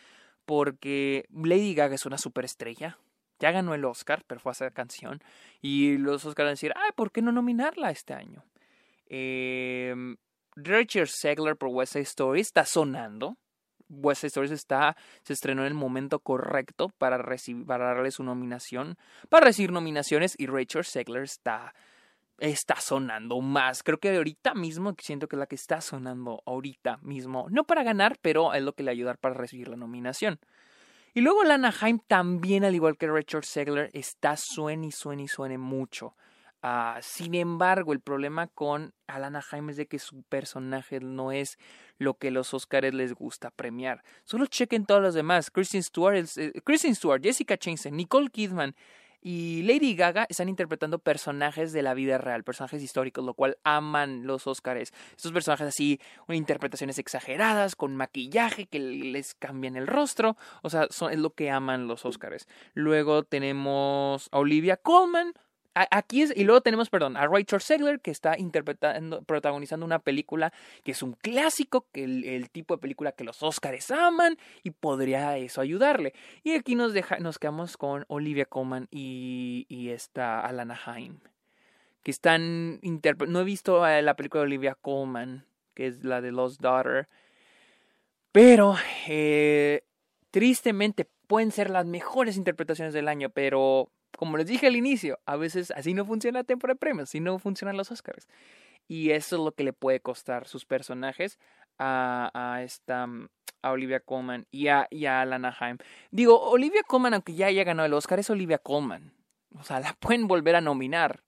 [0.44, 2.99] Porque Lady Gaga es una superestrella.
[3.38, 5.22] Ya ganó el Oscar, pero fue a hacer canción.
[5.62, 8.44] Y los Oscars van a decir, ay, ¿por qué no nominarla este año?
[9.09, 9.94] Eh,
[10.57, 13.37] Richard Segler por West Side Story está sonando.
[13.88, 18.96] West Side Story está, se estrenó en el momento correcto para, darle su nominación,
[19.29, 21.75] para recibir nominaciones y Richard Segler está,
[22.38, 23.83] está sonando más.
[23.83, 27.46] Creo que ahorita mismo siento que es la que está sonando ahorita mismo.
[27.51, 30.38] No para ganar, pero es lo que le ayudar para recibir la nominación.
[31.14, 35.29] Y luego Lana Haim también, al igual que Richard Segler, está suene y suene y
[35.29, 36.14] suene mucho.
[36.68, 41.59] Ah, sin embargo, el problema con Alana Jaime es de que su personaje no es
[41.96, 44.02] lo que los Oscars les gusta premiar.
[44.24, 45.52] Solo chequen todos los demás.
[45.52, 48.74] Kristen Stewart, eh, Stewart Jessica Chastain, Nicole Kidman
[49.20, 54.26] y Lady Gaga están interpretando personajes de la vida real, personajes históricos, lo cual aman
[54.26, 54.92] los Oscars.
[55.16, 60.37] Estos personajes así, interpretaciones exageradas, con maquillaje que les cambian el rostro.
[60.62, 62.48] O sea, es lo que aman los Oscars.
[62.74, 65.33] Luego tenemos a Olivia Colman
[65.90, 70.52] aquí es, y luego tenemos, perdón, a Rachel Segler que está interpretando, protagonizando una película
[70.82, 75.36] que es un clásico, que el, tipo de película que los Oscars aman y podría
[75.36, 76.14] eso ayudarle.
[76.42, 81.20] Y aquí nos, deja, nos quedamos con Olivia Colman y, y esta Alana Haim,
[82.02, 82.80] que están
[83.28, 87.08] no he visto eh, la película de Olivia Colman, que es la de Lost Daughter,
[88.32, 88.76] pero
[89.08, 89.82] eh,
[90.30, 95.37] tristemente pueden ser las mejores interpretaciones del año, pero como les dije al inicio, a
[95.37, 98.29] veces así no funciona la temporada de premios, así no funcionan los Oscars.
[98.88, 101.38] Y eso es lo que le puede costar sus personajes
[101.79, 103.09] a, a esta
[103.62, 105.79] a Olivia Colman y a, y a Alana Haim.
[106.11, 109.12] Digo, Olivia Colman, aunque ya haya ganado el Oscar, es Olivia Colman.
[109.59, 111.22] O sea, la pueden volver a nominar.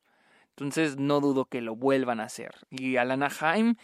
[0.51, 2.55] Entonces no dudo que lo vuelvan a hacer.
[2.70, 3.77] Y Alana Haim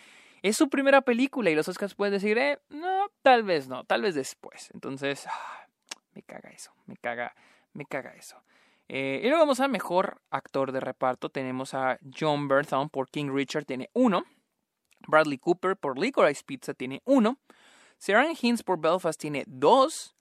[0.42, 4.02] es su primera película y los Oscars pueden decir, eh, no, tal vez no, tal
[4.02, 4.70] vez después.
[4.74, 5.68] Entonces, ah,
[6.12, 7.34] me caga eso, me caga,
[7.72, 8.42] me caga eso.
[8.88, 11.28] Eh, y luego vamos a mejor actor de reparto.
[11.28, 14.24] Tenemos a John Bertham por King Richard, tiene uno.
[15.06, 17.38] Bradley Cooper por Licorice Pizza tiene uno.
[17.98, 20.14] Sarah Hinds por Belfast tiene dos.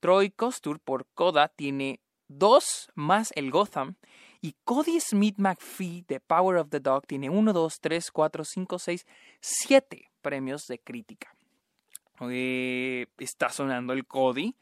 [0.00, 3.96] Troy Costur por Coda tiene dos más el Gotham.
[4.40, 8.78] Y Cody Smith McPhee de Power of the Dog tiene uno, dos, tres, cuatro, cinco,
[8.78, 9.06] seis,
[9.40, 11.34] siete premios de crítica.
[12.20, 14.54] Eh, está sonando el Cody.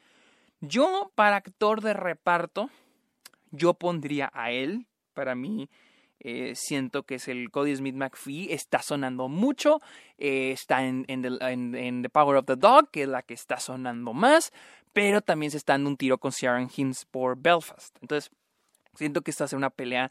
[0.60, 2.70] Yo, para actor de reparto,
[3.54, 4.86] yo pondría a él.
[5.12, 5.68] Para mí,
[6.20, 8.52] eh, siento que es el Cody Smith McPhee.
[8.52, 9.80] Está sonando mucho.
[10.18, 14.52] Eh, está en, the, Power of the Dog, que es la que está sonando más.
[14.92, 17.96] Pero también se está dando un tiro con Ciaran Hinds por Belfast.
[18.00, 18.30] Entonces,
[18.94, 20.10] siento que esta es una pelea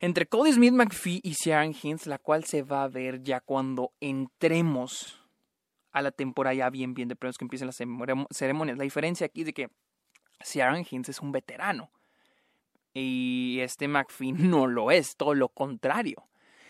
[0.00, 3.92] entre Cody Smith McPhee y Ciaran Hinds, la cual se va a ver ya cuando
[4.00, 5.20] entremos
[5.92, 7.76] a la temporada ya bien, bien de premios que empiecen las
[8.30, 8.78] ceremonias.
[8.78, 9.68] La diferencia aquí es de que
[10.42, 11.92] Ciaran Hinds es un veterano
[12.94, 16.24] y este McPhee no lo es, todo lo contrario.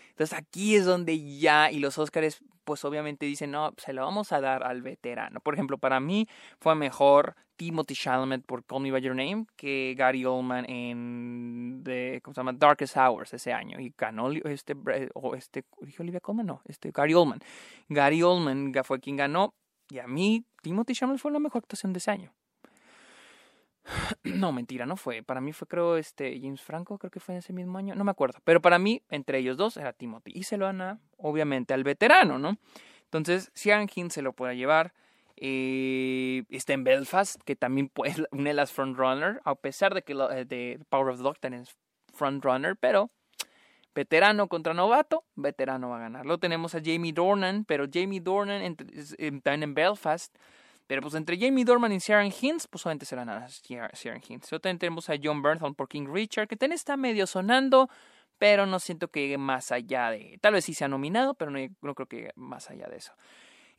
[0.09, 4.31] Entonces aquí es donde ya, y los Oscars pues obviamente dicen, no, se lo vamos
[4.31, 5.39] a dar al veterano.
[5.41, 6.27] Por ejemplo, para mí
[6.59, 12.21] fue mejor Timothy Chalamet por Call Me By Your Name que Gary Oldman en de,
[12.23, 12.53] ¿cómo se llama?
[12.53, 13.79] Darkest Hours ese año.
[13.79, 14.75] Y ganó este,
[15.13, 16.45] o este, ¿dije Olivia Colman?
[16.45, 17.39] No, este Gary Oldman.
[17.89, 19.53] Gary Oldman fue quien ganó.
[19.89, 22.33] Y a mí, Timothy Chalamet fue la mejor actuación de ese año.
[24.23, 25.23] No, mentira, no fue.
[25.23, 28.03] Para mí fue, creo, este James Franco, creo que fue en ese mismo año, no
[28.03, 28.39] me acuerdo.
[28.43, 30.31] Pero para mí, entre ellos dos, era Timothy.
[30.33, 32.57] Y se lo dan obviamente, al veterano, ¿no?
[33.03, 34.93] Entonces, si King se lo puede llevar.
[35.35, 40.13] Eh, está en Belfast, que también es una de las frontrunner, a pesar de que
[40.13, 41.75] lo, eh, de Power of the Dog es
[42.13, 43.09] frontrunner, pero
[43.95, 46.25] veterano contra novato, veterano va a ganar.
[46.25, 48.77] Luego tenemos a Jamie Dornan, pero Jamie Dornan
[49.17, 50.35] está en Belfast
[50.87, 54.51] pero pues entre Jamie Dorman y Sharon Hinds, pues solamente serán a Sharon Hinds.
[54.51, 57.89] Luego también tenemos a John Bernthal por King Richard, que también está medio sonando,
[58.37, 60.37] pero no siento que llegue más allá de.
[60.41, 62.97] Tal vez sí se ha nominado, pero no, no creo que llegue más allá de
[62.97, 63.13] eso.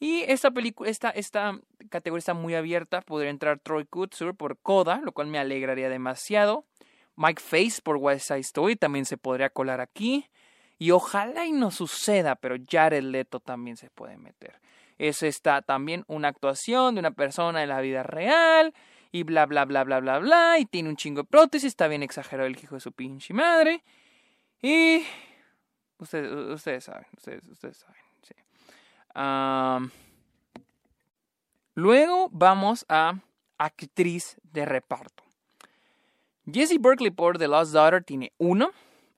[0.01, 1.59] Y esta película, esta, esta
[1.91, 3.03] categoría está muy abierta.
[3.03, 6.65] Podría entrar Troy Kutsur por Coda, lo cual me alegraría demasiado.
[7.17, 10.27] Mike Face por West Side Story también se podría colar aquí.
[10.79, 14.61] Y ojalá y no suceda, pero Jared Leto también se puede meter
[14.99, 18.75] es esta también una actuación de una persona en la vida real
[19.13, 22.03] y bla bla bla bla bla bla y tiene un chingo de prótesis, está bien
[22.03, 23.83] exagerado el hijo de su pinche madre
[24.61, 25.05] y
[25.99, 28.35] ustedes, ustedes saben, ustedes, ustedes saben, sí.
[31.75, 33.15] luego vamos a
[33.59, 35.25] actriz de reparto.
[36.51, 38.71] Jessie Berkeley por The Lost Daughter tiene uno.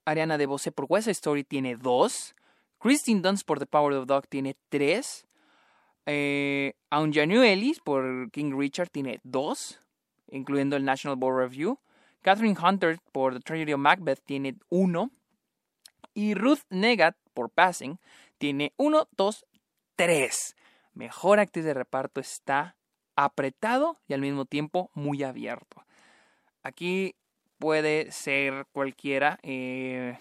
[0.05, 2.35] Ariana DeBose por West Story tiene dos.
[2.79, 5.26] Christine Dunst por The Power of the Dog tiene tres.
[6.07, 9.81] Eh, Aunjanue Ellis por King Richard tiene dos,
[10.31, 11.81] incluyendo el National Board Review.
[12.23, 15.11] Catherine Hunter por The Tragedy of Macbeth tiene uno.
[16.15, 17.99] Y Ruth Negat por Passing
[18.39, 19.45] tiene uno, dos,
[19.97, 20.57] tres.
[20.95, 22.77] Mejor actriz de reparto está
[23.17, 25.85] apretado y al mismo tiempo muy abierto.
[26.63, 27.15] Aquí
[27.59, 29.39] puede ser cualquiera.
[29.43, 30.19] Eh,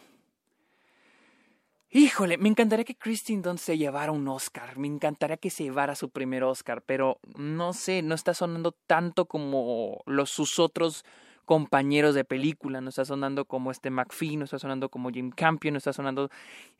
[1.98, 4.78] Híjole, me encantaría que Kristen Dunst se llevara un Oscar.
[4.78, 9.28] Me encantaría que se llevara su primer Oscar, pero no sé, no está sonando tanto
[9.28, 11.06] como los sus otros
[11.46, 12.82] compañeros de película.
[12.82, 16.30] No está sonando como este McPhee, no está sonando como Jim Campion, no está sonando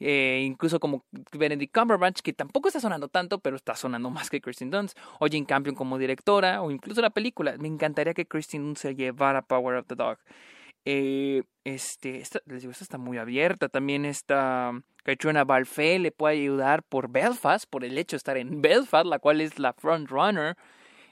[0.02, 4.42] eh, incluso como Benedict Cumberbatch, que tampoco está sonando tanto, pero está sonando más que
[4.42, 4.98] Kristen Dunst.
[5.22, 7.56] O Jim Campion como directora, o incluso la película.
[7.58, 10.18] Me encantaría que Kristen Dunst se llevara Power of the Dog.
[10.86, 13.70] Eh, este, esta, les digo, esta está muy abierta.
[13.70, 14.72] También está
[15.04, 19.20] Katrina Balfe le puede ayudar por Belfast, por el hecho de estar en Belfast, la
[19.20, 20.56] cual es la front runner.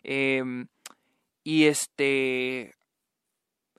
[0.04, 0.68] Em,
[1.44, 2.74] y este.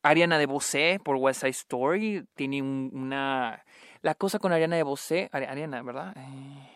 [0.02, 3.64] Ariana de Bosé por West Side Story tiene una.
[4.02, 5.28] La cosa con Ariana de Bosé.
[5.32, 6.14] Ariana, ¿verdad?
[6.16, 6.70] Eh,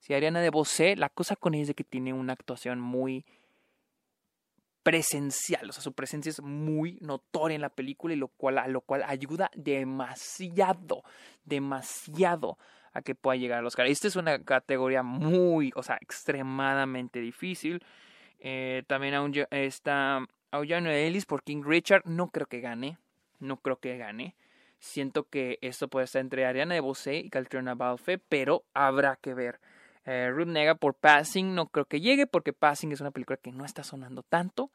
[0.00, 0.96] sí, Ariana de Bosé.
[0.96, 3.24] La cosa con ella es que tiene una actuación muy
[4.84, 8.68] presencial, o sea, su presencia es muy notoria en la película y lo cual, a
[8.68, 11.02] lo cual ayuda demasiado,
[11.44, 12.58] demasiado
[12.92, 13.86] a que pueda llegar a los Oscar.
[13.86, 17.82] Esta es una categoría muy, o sea, extremadamente difícil.
[18.38, 22.98] Eh, también aún está Auyano Ellis por King Richard, no creo que gane,
[23.40, 24.36] no creo que gane.
[24.78, 29.32] Siento que esto puede estar entre Ariana de Bosé y Caltrina Balfe, pero habrá que
[29.32, 29.60] ver.
[30.06, 33.52] Eh, Ruth Nega por Passing no creo que llegue porque Passing es una película que
[33.52, 34.70] no está sonando tanto.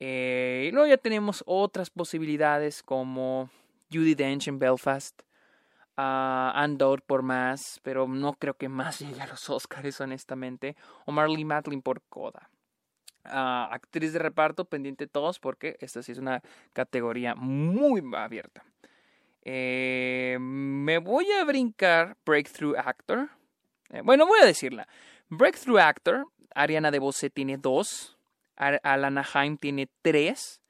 [0.00, 3.50] Eh, y luego ya tenemos otras posibilidades como
[3.92, 5.20] Judy Dench en Belfast,
[5.98, 11.12] uh, Andor por más, pero no creo que más llegue a los Oscars honestamente, o
[11.12, 12.48] Marley Matlin por Coda.
[13.24, 16.42] Ah, actriz de reparto, pendiente todos porque esta sí es una
[16.72, 18.64] categoría muy abierta.
[19.42, 23.28] Eh, me voy a brincar Breakthrough Actor
[24.04, 24.88] bueno, voy a decirla.
[25.28, 28.16] Breakthrough Actor, Ariana DeBose tiene dos.
[28.56, 30.60] Alana Haim tiene tres,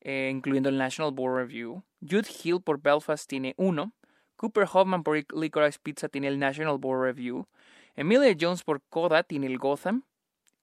[0.00, 1.82] eh, incluyendo el National Board Review.
[2.00, 3.92] Jude Hill por Belfast tiene uno.
[4.36, 7.46] Cooper Hoffman por Licorice Pizza tiene el National Board Review.
[7.94, 10.04] Emilia Jones por Coda tiene el Gotham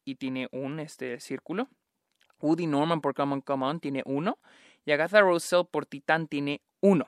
[0.03, 1.69] y tiene un este, círculo.
[2.41, 4.39] Woody Norman por Come On Come On tiene uno.
[4.86, 7.07] Y Agatha Rosell por Titan tiene uno.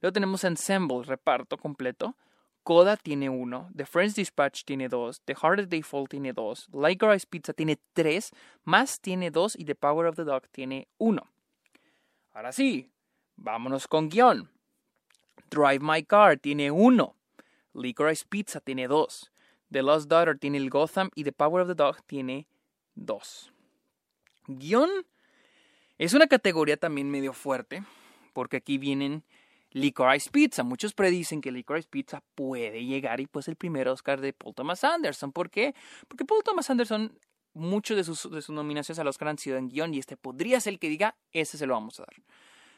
[0.00, 2.16] Luego tenemos Ensemble, reparto completo.
[2.62, 7.06] Coda tiene uno, The French Dispatch tiene dos, The Hardest Day Fall tiene dos, Like
[7.06, 8.30] Rice Pizza tiene tres,
[8.64, 11.30] Más tiene dos y The Power of the Dog tiene uno.
[12.32, 12.90] Ahora sí,
[13.36, 14.50] vámonos con guion.
[15.50, 17.16] Drive My Car tiene uno,
[17.74, 19.32] Licorice Pizza tiene dos,
[19.70, 22.46] The Lost Daughter tiene el Gotham y The Power of the Dog tiene
[22.94, 23.52] dos.
[24.46, 24.90] Guión
[25.98, 27.84] es una categoría también medio fuerte,
[28.32, 29.24] porque aquí vienen
[29.72, 30.62] Licorice Pizza.
[30.62, 34.84] Muchos predicen que Licorice Pizza puede llegar y pues el primer Oscar de Paul Thomas
[34.84, 35.32] Anderson.
[35.32, 35.74] ¿Por qué?
[36.08, 37.18] Porque Paul Thomas Anderson,
[37.54, 40.60] muchos de sus, de sus nominaciones al Oscar han sido en guion y este podría
[40.60, 42.14] ser el que diga, ese se lo vamos a dar.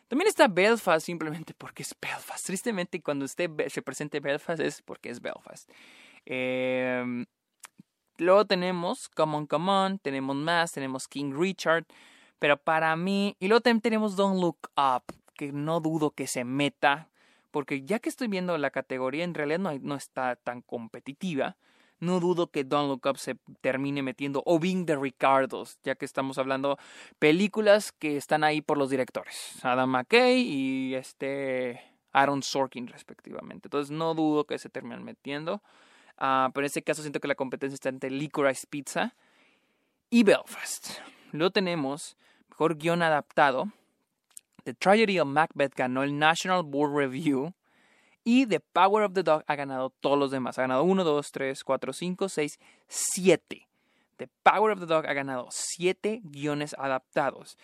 [0.09, 2.47] También está Belfast simplemente porque es Belfast.
[2.47, 5.70] Tristemente cuando usted se presente Belfast es porque es Belfast.
[6.26, 7.26] Em,
[8.18, 11.86] luego tenemos Come On, Come On, tenemos más, tenemos King Richard.
[12.38, 15.05] Pero para mí, y luego también tenemos Don't Look Up
[15.35, 17.09] que no dudo que se meta,
[17.51, 21.57] porque ya que estoy viendo la categoría, en realidad no, no está tan competitiva.
[22.01, 26.05] No dudo que Don't Look Up se termine metiendo o Being the Ricardos, ya que
[26.05, 26.78] estamos hablando
[27.18, 31.80] películas que están ahí por los directores, Adam McKay y este
[32.12, 33.68] Aaron Sorkin respectivamente.
[33.68, 35.62] Entonces no dudo que se terminen metiendo.
[36.16, 39.14] Uh, pero en este caso siento que la competencia está entre Licorice Pizza
[40.11, 40.99] y Belfast.
[41.32, 42.16] Luego tenemos
[42.49, 43.68] mejor guion adaptado.
[44.65, 47.55] The Tragedy of Macbeth ganó el National Board Review
[48.25, 50.59] y The Power of the Dog ha ganado todos los demás.
[50.59, 52.59] Ha ganado 1, 2, 3, 4, 5, 6,
[52.89, 53.69] 7.
[54.17, 57.59] The Power of the Dog ha ganado 7 guiones adaptados.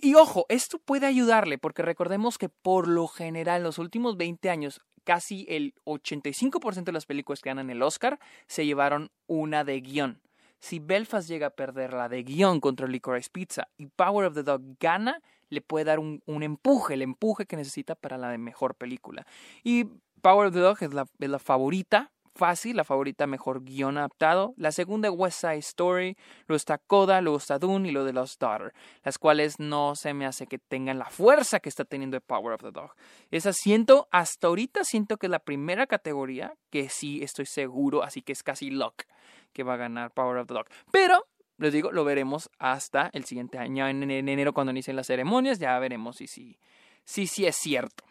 [0.00, 4.48] Y ojo, esto puede ayudarle porque recordemos que por lo general en los últimos 20
[4.48, 9.80] años casi el 85% de las películas que ganan el Oscar se llevaron una de
[9.80, 10.20] guion.
[10.60, 14.42] Si Belfast llega a perder la de guion contra Licorice Pizza y Power of the
[14.42, 15.20] Dog gana,
[15.54, 19.26] le puede dar un, empuje, el empuje que necesita para la mejor película.
[19.62, 19.84] Y
[20.20, 24.54] Power of the Dog es la, favorita fácil, la favorita mejor guion adaptado.
[24.56, 26.16] La segunda West Side Story,
[26.48, 28.74] luego está Coda, luego está Dune y lo de Lost Daughter,
[29.04, 32.54] las cuales no se me hace que tengan la fuerza que está teniendo The Power
[32.54, 32.94] of the Dog.
[33.30, 38.20] Esa siento, hasta ahorita siento que es la primera categoría que sí estoy seguro, así
[38.20, 39.04] que es casi lock
[39.52, 40.66] que va a ganar Power of the Dog.
[40.90, 41.24] Pero
[41.58, 45.78] les digo, lo veremos hasta el siguiente año, en enero cuando inicien las ceremonias, ya
[45.78, 46.58] veremos si sí
[47.04, 48.04] si, si, es cierto.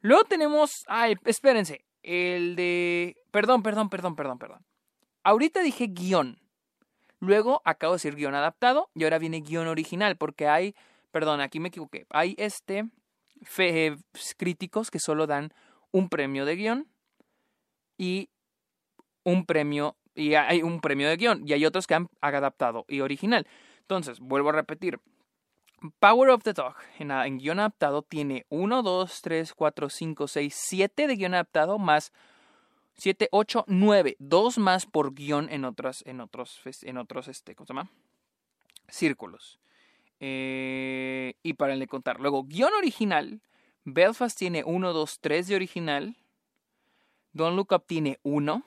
[0.00, 3.16] Luego tenemos, ay, espérense, el de...
[3.30, 4.66] Perdón, perdón, perdón, perdón, perdón.
[5.22, 6.38] Ahorita dije guion.
[7.18, 10.74] Luego acabo de decir guion adaptado y ahora viene guion original porque hay,
[11.10, 12.06] perdón, aquí me equivoqué.
[12.10, 12.90] Hay este
[13.42, 13.96] fe,
[14.36, 15.52] críticos que solo dan
[15.92, 16.88] un premio de guion
[17.96, 18.28] y
[19.24, 23.00] un premio y hay un premio de guion y hay otros que han adaptado y
[23.00, 23.46] original.
[23.80, 24.98] Entonces, vuelvo a repetir.
[26.00, 30.54] Power of the Dog en, en guion adaptado tiene 1, 2, 3, 4, 5, 6,
[30.56, 32.12] 7 de guion adaptado más
[32.98, 34.16] 7, 8, 9.
[34.18, 37.90] Dos más por guion en otros, en otros, en otros, este, ¿cómo se llama?
[38.88, 39.58] Círculos.
[40.18, 42.20] Eh, y para el de contar.
[42.20, 43.42] Luego, guion original.
[43.84, 46.16] Belfast tiene 1, 2, 3 de original.
[47.32, 48.62] Don't Look Up tiene 1.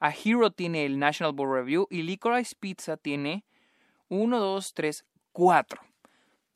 [0.00, 1.86] A Hero tiene el National Board Review.
[1.90, 3.44] Y Licorice Pizza tiene
[4.08, 5.80] 1, 2, 3, 4.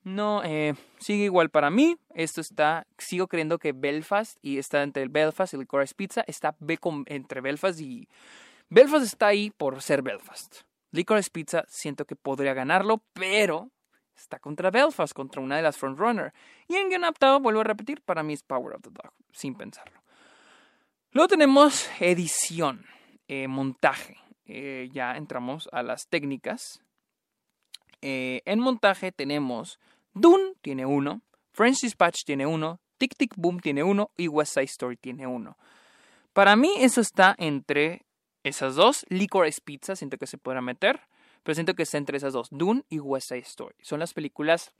[0.04, 1.96] No, eh, sigue igual para mí.
[2.14, 6.24] Esto está, sigo creyendo que Belfast y está entre el Belfast y Licorice Pizza.
[6.26, 6.56] Está
[7.06, 8.08] entre Belfast y...
[8.68, 10.62] Belfast está ahí por ser Belfast.
[10.92, 13.70] Licorice Pizza siento que podría ganarlo, pero
[14.16, 16.32] está contra Belfast, contra una de las frontrunner.
[16.68, 19.54] Y en Game Adaptado, vuelvo a repetir, para mí es Power of the Dog, sin
[19.54, 20.00] pensarlo.
[21.12, 22.86] Luego tenemos edición,
[23.28, 24.18] eh, montaje.
[24.46, 26.82] Eh, ya entramos a las técnicas.
[28.00, 29.78] en montaje tenemos
[30.14, 34.64] Dune tiene uno, French Dispatch tiene uno, Tic Tic Boom tiene uno y West Side
[34.64, 35.56] Story tiene uno.
[36.32, 38.06] Para mí eso está entre
[38.42, 39.04] esas dos.
[39.08, 41.00] Licorice Pizza siento que se podrá meter,
[41.42, 42.48] pero siento que está entre esas dos.
[42.50, 43.76] Dune y West Side Story.
[43.82, 44.72] Son las películas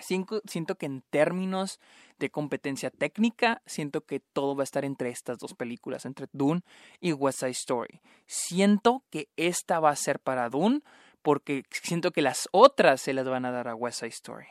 [0.00, 1.78] Siento que en términos
[2.18, 6.62] de competencia técnica, siento que todo va a estar entre estas dos películas, entre Dune
[7.00, 8.00] y West Side Story.
[8.26, 10.80] Siento que esta va a ser para Dune
[11.22, 14.46] porque siento que las otras se las van a dar a West Side Story.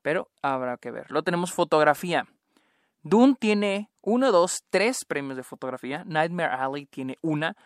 [0.00, 1.10] Pero habrá que ver.
[1.10, 2.26] Lo tenemos fotografía.
[3.02, 6.04] Dune tiene uno, dos, tres premios de fotografía.
[6.06, 7.56] Nightmare Alley tiene una.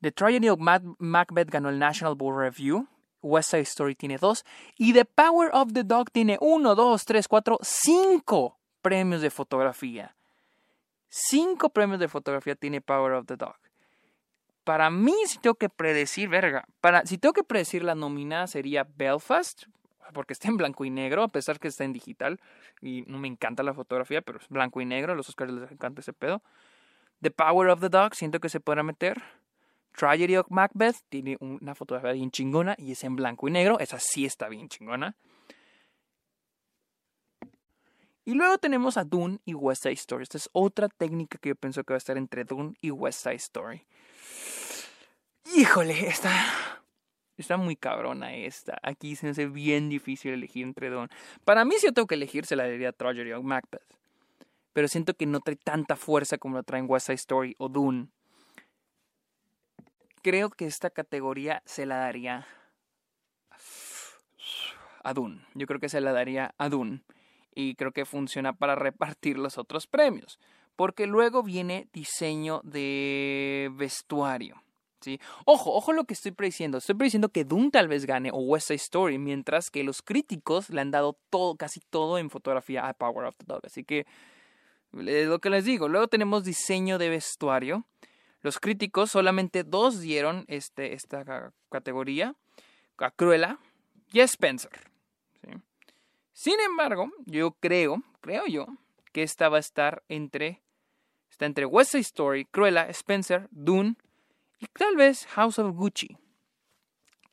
[0.00, 2.88] The Tragedy of Macbeth ganó el National Board Review.
[3.22, 4.44] West Side Story tiene dos.
[4.76, 10.14] Y The Power of the Dog tiene uno, dos, tres, cuatro, cinco premios de fotografía.
[11.08, 13.56] Cinco premios de fotografía tiene Power of the Dog
[14.70, 18.86] para mí, si tengo que predecir, verga, para, si tengo que predecir la nominada sería
[18.96, 19.64] Belfast,
[20.12, 22.40] porque está en blanco y negro, a pesar que está en digital,
[22.80, 26.02] y no me encanta la fotografía, pero es blanco y negro, los Oscars les encanta
[26.02, 26.42] ese pedo.
[27.20, 29.20] The Power of the Dog, siento que se podrá meter.
[29.96, 33.98] Tragedy of Macbeth tiene una fotografía bien chingona y es en blanco y negro, esa
[33.98, 35.16] sí está bien chingona.
[38.24, 40.22] Y luego tenemos a Dune y West Side Story.
[40.22, 43.22] Esta es otra técnica que yo pienso que va a estar entre Dune y West
[43.22, 43.84] Side Story.
[45.56, 46.30] Híjole, está,
[47.36, 48.78] está muy cabrona esta.
[48.82, 51.08] Aquí se me hace bien difícil elegir entre Don.
[51.44, 53.82] Para mí, si yo tengo que elegir, se la daría Tragedy o Macbeth.
[54.72, 58.08] Pero siento que no trae tanta fuerza como lo traen West Side Story o Dune.
[60.22, 62.46] Creo que esta categoría se la daría
[65.02, 65.40] a Dune.
[65.54, 67.02] Yo creo que se la daría a Dune.
[67.54, 70.38] Y creo que funciona para repartir los otros premios.
[70.76, 74.62] Porque luego viene diseño de vestuario.
[75.44, 76.78] Ojo, ojo lo que estoy prediciendo.
[76.78, 80.68] Estoy prediciendo que Doom tal vez gane o West Side Story, mientras que los críticos
[80.70, 83.60] le han dado todo, casi todo en fotografía a Power of the Dog.
[83.64, 84.06] Así que
[84.92, 85.88] es lo que les digo.
[85.88, 87.86] Luego tenemos diseño de vestuario.
[88.42, 92.34] Los críticos solamente dos dieron este, esta categoría,
[92.98, 93.58] a Cruella
[94.12, 94.90] y Spencer.
[96.32, 98.66] Sin embargo, yo creo, creo yo,
[99.12, 100.62] que esta va a estar entre,
[101.30, 103.96] está entre West Side Story, Cruella, Spencer, Dune
[104.58, 106.16] y tal vez House of Gucci.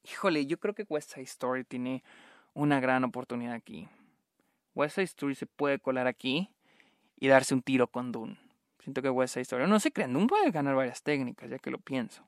[0.04, 2.04] Híjole, yo creo que West Side Story tiene
[2.54, 3.88] una gran oportunidad aquí.
[4.76, 6.50] West Side Story se puede colar aquí
[7.18, 8.38] y darse un tiro con Dune.
[8.80, 11.72] Siento que West Side Story, no se crean, Dune puede ganar varias técnicas, ya que
[11.72, 12.26] lo pienso.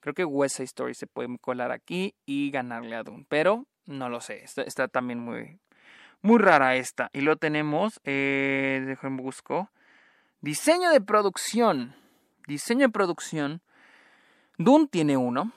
[0.00, 4.08] Creo que West Side Story se puede colar aquí y ganarle a Dune, pero no
[4.08, 5.58] lo sé, está, también muy,
[6.22, 7.10] muy rara esta.
[7.12, 9.70] Y lo tenemos, eh, déjenme busco,
[10.40, 11.94] diseño de producción.
[12.48, 13.62] Diseño de producción
[14.58, 15.52] Dune tiene uno,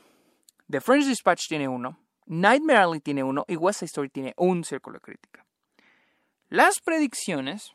[0.70, 4.64] The French Dispatch tiene uno, Nightmare Alley tiene uno y West Side Story tiene un
[4.64, 5.46] círculo de crítica.
[6.50, 7.74] Las predicciones,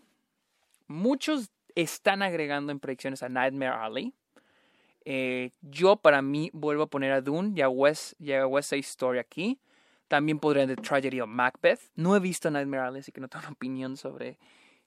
[0.87, 4.15] muchos están agregando en predicciones a Nightmare Alley.
[5.05, 8.71] Eh, yo para mí vuelvo a poner a Dune y a West, y a West
[8.71, 9.61] Side Story aquí.
[10.09, 11.81] También podría The Tragedy of Macbeth.
[11.95, 14.39] No he visto Nightmare Alley, así que no tengo una opinión sobre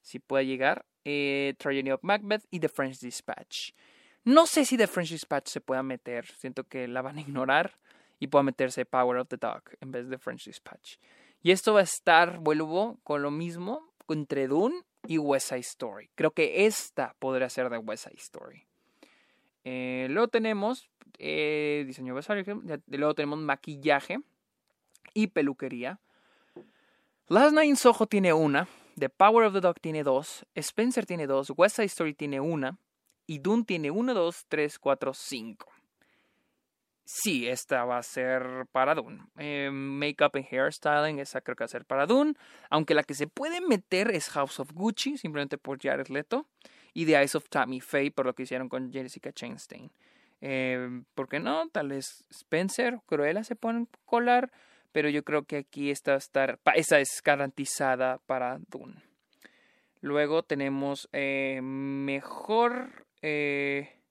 [0.01, 0.85] si puede llegar.
[1.05, 3.71] Eh, Tragedy of Macbeth y The French Dispatch.
[4.25, 6.25] No sé si The French Dispatch se pueda meter.
[6.25, 7.79] Siento que la van a ignorar
[8.19, 10.97] y pueda meterse Power of the Dog en vez de French Dispatch.
[11.41, 16.09] Y esto va a estar, vuelvo, con lo mismo entre Dune y West Side Story.
[16.15, 18.63] Creo que esta podría ser de West Side Story.
[19.63, 20.89] Eh, luego tenemos
[21.19, 24.19] eh, diseño vestuario, luego tenemos maquillaje
[25.13, 25.99] y peluquería.
[27.27, 31.27] Last Night in Soho tiene una, The Power of the Dog tiene dos, Spencer tiene
[31.27, 32.77] dos, West Side Story tiene una
[33.25, 35.72] y Dune tiene uno, dos, tres, cuatro, cinco.
[37.05, 39.19] Sí, esta va a ser para Dune.
[39.37, 42.33] Eh, makeup and hairstyling, esa creo que va a ser para Dune.
[42.69, 46.47] Aunque la que se puede meter es House of Gucci, simplemente por Jared Leto.
[46.93, 49.91] Y The Eyes of Tammy Faye, por lo que hicieron con Jessica Chastain.
[50.39, 51.67] Eh, ¿Por qué no?
[51.69, 54.51] Tal vez Spencer, Cruella se pueden colar.
[54.93, 59.03] Pero yo creo que aquí esta, estar, esa es garantizada para Dune.
[59.99, 63.05] Luego tenemos eh, mejor...
[63.21, 64.02] Eh,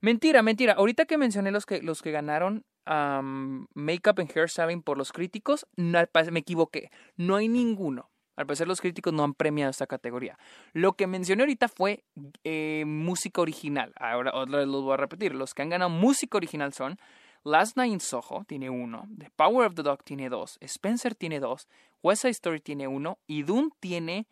[0.00, 0.74] Mentira, mentira.
[0.74, 6.08] Ahorita que mencioné los que, los que ganaron Makeup and Hairstyling por los críticos, me
[6.38, 6.90] equivoqué.
[7.16, 8.10] No hay ninguno.
[8.36, 10.38] Al parecer los críticos no han premiado esta categoría.
[10.72, 12.04] Lo que mencioné ahorita fue
[12.42, 13.92] eh, música original.
[13.96, 15.34] Ahora otra vez los voy a repetir.
[15.34, 16.98] Los que han ganado música original son
[17.44, 21.40] Last Night in Soho tiene uno, The Power of the Dog tiene dos, Spencer tiene
[21.40, 21.68] dos,
[22.02, 24.26] West Side Story tiene uno y Dune tiene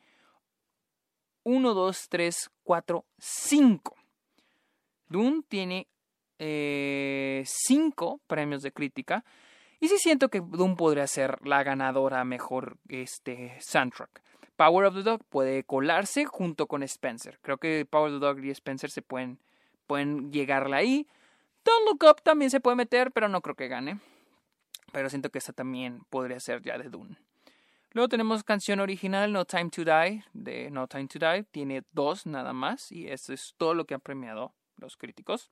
[1.42, 3.97] uno, dos, tres, cuatro, cinco.
[5.08, 5.88] Dune tiene
[6.38, 9.24] eh, cinco premios de crítica.
[9.80, 14.22] Y sí siento que Dune podría ser la ganadora mejor este, soundtrack.
[14.56, 17.38] Power of the Dog puede colarse junto con Spencer.
[17.42, 19.38] Creo que Power of the Dog y Spencer se pueden,
[19.86, 21.06] pueden llegarle ahí.
[21.64, 24.00] Don't Look Up también se puede meter, pero no creo que gane.
[24.92, 27.16] Pero siento que esta también podría ser ya de Dune.
[27.92, 31.44] Luego tenemos canción original No Time to Die de No Time to Die.
[31.44, 35.50] Tiene dos nada más y eso es todo lo que han premiado los críticos.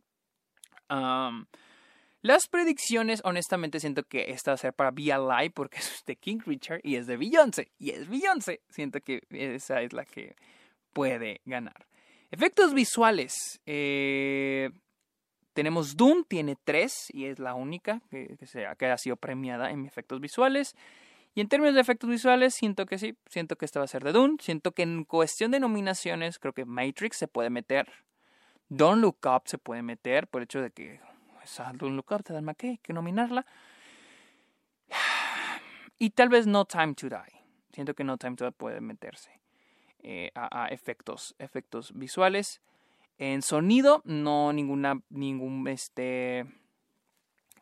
[0.89, 6.39] las predicciones, honestamente, siento que esta va a ser para BLI porque es de King
[6.45, 7.73] Richard y es de Beyoncé.
[7.79, 8.61] Y es Beyoncé.
[8.69, 10.35] Siento que esa es la que
[10.93, 11.87] puede ganar.
[12.31, 13.61] Efectos visuales.
[13.67, 14.71] Eh,
[15.53, 18.37] tenemos Doom, tiene tres y es la única que,
[18.79, 20.75] que ha sido premiada en efectos visuales.
[21.37, 24.03] Y en términos de efectos visuales, siento que sí, siento que esta va a ser
[24.03, 24.39] de Dune.
[24.41, 27.87] Siento que en cuestión de nominaciones, creo que Matrix se puede meter.
[28.69, 31.01] Don't Look Up se puede meter por el hecho de que
[31.43, 33.47] esa Don't Look Up te da que que nominarla.
[35.99, 37.43] Y tal vez No Time to Die.
[37.73, 39.31] Siento que No Time to Die puede meterse
[40.03, 42.61] eh, a, efectos, efectos visuales.
[43.19, 46.45] En sonido, no ninguna, ningún, este,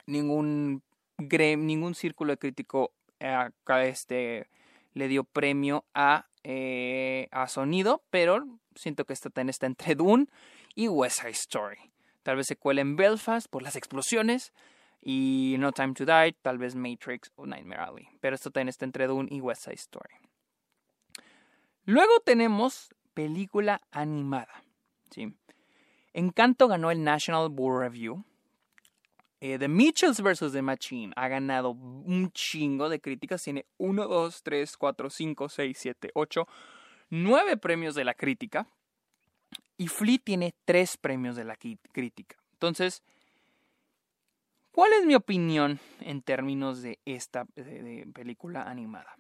[0.07, 0.83] ningún,
[1.19, 4.49] ningún círculo crítico acá este,
[4.95, 8.45] le dio premio a, eh, a sonido, pero
[8.75, 10.27] siento que esta está entre Dune
[10.75, 11.79] y West Side Story.
[12.23, 14.53] Tal vez se cuela en Belfast por las explosiones
[15.01, 18.09] y No Time to Die, tal vez Matrix o Nightmare Alley.
[18.21, 20.15] Pero esto también está entre Dune y West Side Story.
[21.85, 24.65] Luego tenemos película animada.
[25.11, 25.35] ¿sí?
[26.15, 28.25] Encanto ganó el National Board Review.
[29.41, 30.53] Eh, The Mitchells vs.
[30.53, 33.43] The Machine ha ganado un chingo de críticas.
[33.43, 36.49] Tiene 1, 2, 3, 4, 5, 6, 7, 8,
[37.11, 38.67] 9 premios de la crítica.
[39.77, 42.37] Y Flea tiene tres premios de la crítica.
[42.53, 43.03] Entonces,
[44.73, 47.45] ¿cuál es mi opinión en términos de esta
[48.15, 49.17] película animada?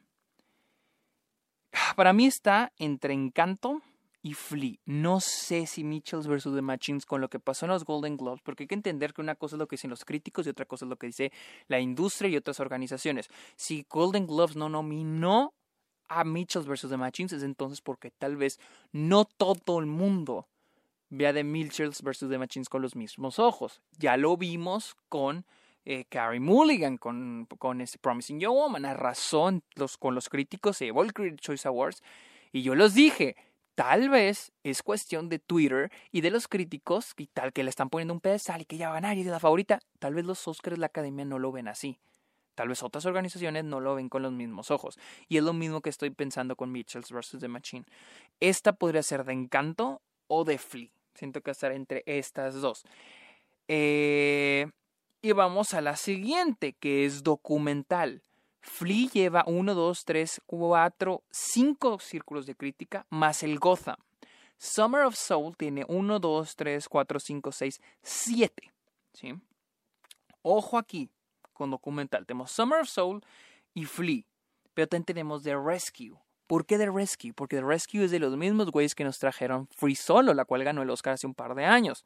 [1.96, 3.82] Para mí está entre Encanto
[4.22, 4.76] y Flea.
[4.86, 6.54] No sé si Mitchells vs.
[6.54, 9.20] The Machines con lo que pasó en los Golden Globes, porque hay que entender que
[9.20, 11.32] una cosa es lo que dicen los críticos y otra cosa es lo que dice
[11.68, 13.28] la industria y otras organizaciones.
[13.56, 15.52] Si Golden Globes no nominó
[16.08, 16.90] a Mitchells vs.
[16.90, 18.58] The Machines es entonces porque tal vez
[18.92, 20.48] no todo el mundo
[21.10, 22.28] vea de Mitchells vs.
[22.28, 23.80] The Machines con los mismos ojos.
[23.98, 25.44] Ya lo vimos con
[25.84, 28.84] eh, Carrie Mulligan, con, con ese Promising Young Woman.
[28.84, 32.02] Arrasó los, con los críticos, llevó el Critics' Choice Awards.
[32.52, 33.36] Y yo los dije,
[33.74, 37.90] tal vez es cuestión de Twitter y de los críticos y tal que le están
[37.90, 39.80] poniendo un pedestal y que ya va a y es la favorita.
[39.98, 41.98] Tal vez los Oscars, la academia no lo ven así.
[42.54, 44.98] Tal vez otras organizaciones no lo ven con los mismos ojos.
[45.28, 47.38] Y es lo mismo que estoy pensando con Mitchells vs.
[47.40, 47.84] The Machine.
[48.40, 50.90] Esta podría ser de Encanto o de Flea.
[51.14, 52.84] Siento que estar entre estas dos.
[53.68, 54.70] Eh,
[55.22, 58.22] y vamos a la siguiente, que es documental.
[58.60, 63.96] Flea lleva 1, 2, 3, 4, 5 círculos de crítica, más el Gotham.
[64.58, 68.72] Summer of Soul tiene 1, 2, 3, 4, 5, 6, 7.
[69.12, 69.34] ¿sí?
[70.42, 71.10] Ojo aquí
[71.54, 72.26] con documental.
[72.26, 73.24] Tenemos Summer of Soul
[73.72, 74.24] y Flea.
[74.74, 76.18] Pero también tenemos The Rescue.
[76.46, 77.32] ¿Por qué The Rescue?
[77.32, 80.64] Porque The Rescue es de los mismos güeyes que nos trajeron Free Solo, la cual
[80.64, 82.04] ganó el Oscar hace un par de años.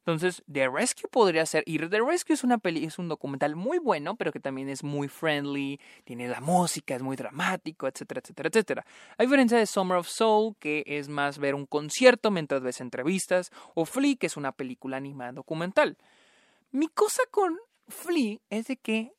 [0.00, 1.62] Entonces, The Rescue podría ser.
[1.66, 4.82] Y The Rescue es una peli, es un documental muy bueno, pero que también es
[4.82, 8.86] muy friendly, tiene la música, es muy dramático, etcétera, etcétera, etcétera.
[9.18, 13.50] A diferencia de Summer of Soul, que es más ver un concierto mientras ves entrevistas,
[13.74, 15.98] o Flea, que es una película animada documental.
[16.70, 17.58] Mi cosa con
[17.88, 19.12] Flea es de que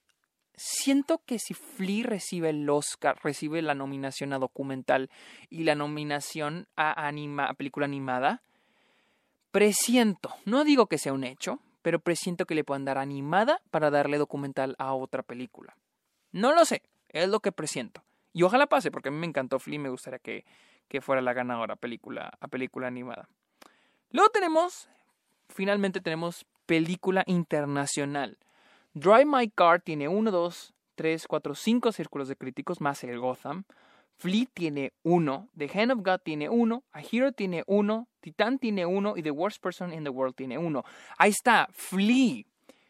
[0.56, 5.10] siento que si Flea recibe el Oscar, recibe la nominación a documental
[5.50, 8.44] y la nominación a, anima, película animada,
[9.52, 13.90] presiento, no digo que sea un hecho, pero presiento que le puedan dar animada para
[13.90, 15.76] darle documental a otra película.
[16.32, 18.04] No lo sé, es lo que presiento.
[18.34, 20.46] Y ojalá pase, porque a mí me encantó Flea me gustaría que,
[20.88, 23.30] que fuera la ganadora película, a película animada.
[24.12, 24.90] Luego tenemos,
[25.48, 28.38] finalmente tenemos película internacional.
[28.94, 33.64] Drive My Car tiene 1, 2, 3, 4, 5 círculos de críticos más el Gotham.
[34.18, 38.86] Flea tiene 1, The Hand of God tiene 1, A Hero tiene 1, Titan tiene
[38.86, 40.84] 1 y The Worst Person in the World tiene 1.
[41.18, 42.44] Ahí está, Flea.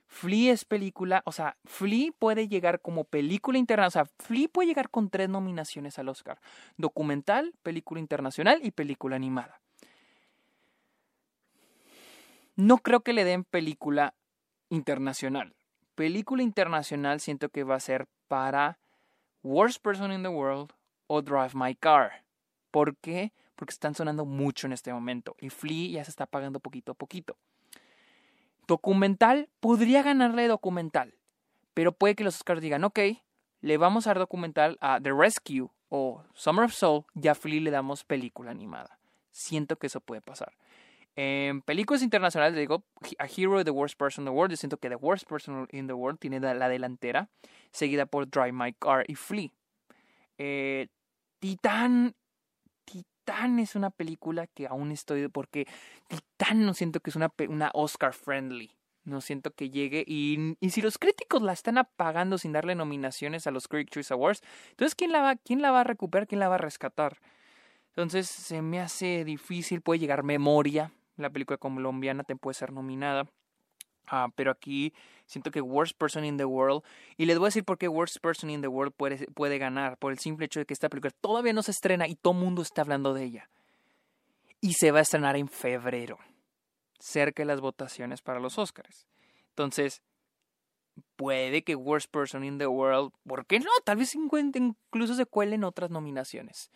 [0.08, 4.70] Flea es película, o sea, Flea puede llegar como película internacional, o sea, Flea puede
[4.70, 6.42] llegar con tres nominaciones al Oscar.
[6.78, 9.62] Documental, película internacional y película animada.
[12.56, 14.16] No creo que le den película
[14.70, 15.54] internacional
[16.00, 18.80] película internacional siento que va a ser para
[19.44, 20.72] Worst Person in the World
[21.08, 22.24] o Drive My Car.
[22.72, 23.34] ¿Por qué?
[23.58, 26.96] Porque están sonando mucho en este momento y Flea ya se está pagando poquito a
[26.96, 27.36] poquito.
[28.66, 31.16] Documental podría ganarle documental,
[31.74, 33.00] pero puede que los Oscars digan, ok,
[33.60, 37.60] le vamos a dar documental a The Rescue o Summer of Soul y a Flea
[37.60, 39.00] le damos película animada.
[39.32, 40.54] Siento que eso puede pasar.
[41.16, 42.86] En películas internacionales, digo,
[43.18, 44.52] A Hero, The Worst Person in the World.
[44.52, 47.30] Yo siento que The Worst Person in the World tiene la delantera,
[47.72, 49.50] seguida por Drive My Car y Flea.
[50.38, 50.88] Eh,
[51.40, 52.16] Titán.
[52.86, 55.28] Titán es una película que aún estoy.
[55.28, 55.68] Porque
[56.08, 58.72] Titán no siento que es una, una Oscar friendly.
[59.04, 60.04] No siento que llegue.
[60.08, 64.42] Y, y, si los críticos la están apagando sin darle nominaciones a los Critics Awards,
[64.72, 66.28] entonces ¿quién la, va, ¿quién la va a recuperar?
[66.28, 67.20] ¿Quién la va a rescatar?
[67.90, 69.82] Entonces se me hace difícil.
[69.82, 70.92] Puede llegar memoria
[71.22, 73.26] la película colombiana te puede ser nominada.
[74.08, 74.94] Ah, pero aquí
[75.26, 76.84] siento que Worst Person in the World.
[77.18, 79.98] Y les voy a decir por qué Worst Person in the World puede, puede ganar.
[79.98, 82.40] Por el simple hecho de que esta película todavía no se estrena y todo el
[82.40, 83.50] mundo está hablando de ella.
[84.62, 86.18] Y se va a estrenar en febrero.
[87.00, 89.08] Cerca de las votaciones para los Oscars.
[89.50, 90.02] Entonces,
[91.16, 93.12] puede que Worst Person in the World.
[93.28, 93.70] ¿Por qué no?
[93.84, 96.72] Tal vez incluso se cuelen otras nominaciones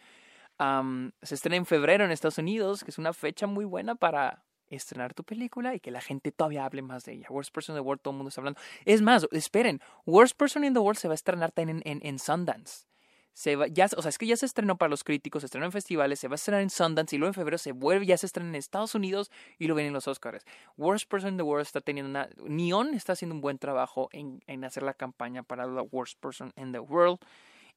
[0.57, 4.43] se estrena en febrero en Estados Unidos, que es una fecha muy buena para
[4.75, 7.27] estrenar tu película y que la gente todavía hable más de ella.
[7.29, 8.59] Worst Person in the World, todo el mundo está hablando.
[8.85, 12.85] Es más, esperen, Worst Person in the World se va a estrenar también en, Sundance.
[13.33, 15.65] Se va, ya, o sea, es que ya se estrenó para los críticos, se estrenó
[15.65, 18.17] en festivales, se va a estrenar en Sundance y luego en febrero se vuelve, ya
[18.17, 20.45] se estrena en Estados Unidos y lo ven en los Oscars.
[20.77, 22.29] Worst Person in the World está teniendo una...
[22.45, 26.53] Neon está haciendo un buen trabajo en, en hacer la campaña para la Worst Person
[26.57, 27.19] in the World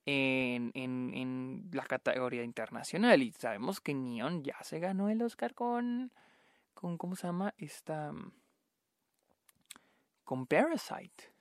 [0.06, 3.22] en, en, en, la categoría internacional.
[3.22, 6.12] Y sabemos que Neon ya se ganó el Oscar con,
[6.74, 7.52] con ¿cómo se llama?
[7.58, 8.32] Esta, mm,
[10.24, 11.36] con Parasite.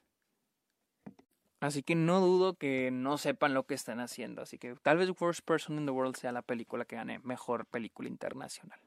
[1.61, 4.41] Así que no dudo que no sepan lo que están haciendo.
[4.41, 7.65] Así que tal vez Worst Person in the World sea la película que gane mejor
[7.65, 8.79] película internacional.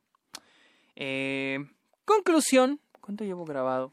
[0.94, 1.58] Eh,
[2.04, 2.80] conclusión.
[3.00, 3.90] ¿Cuánto llevo grabado?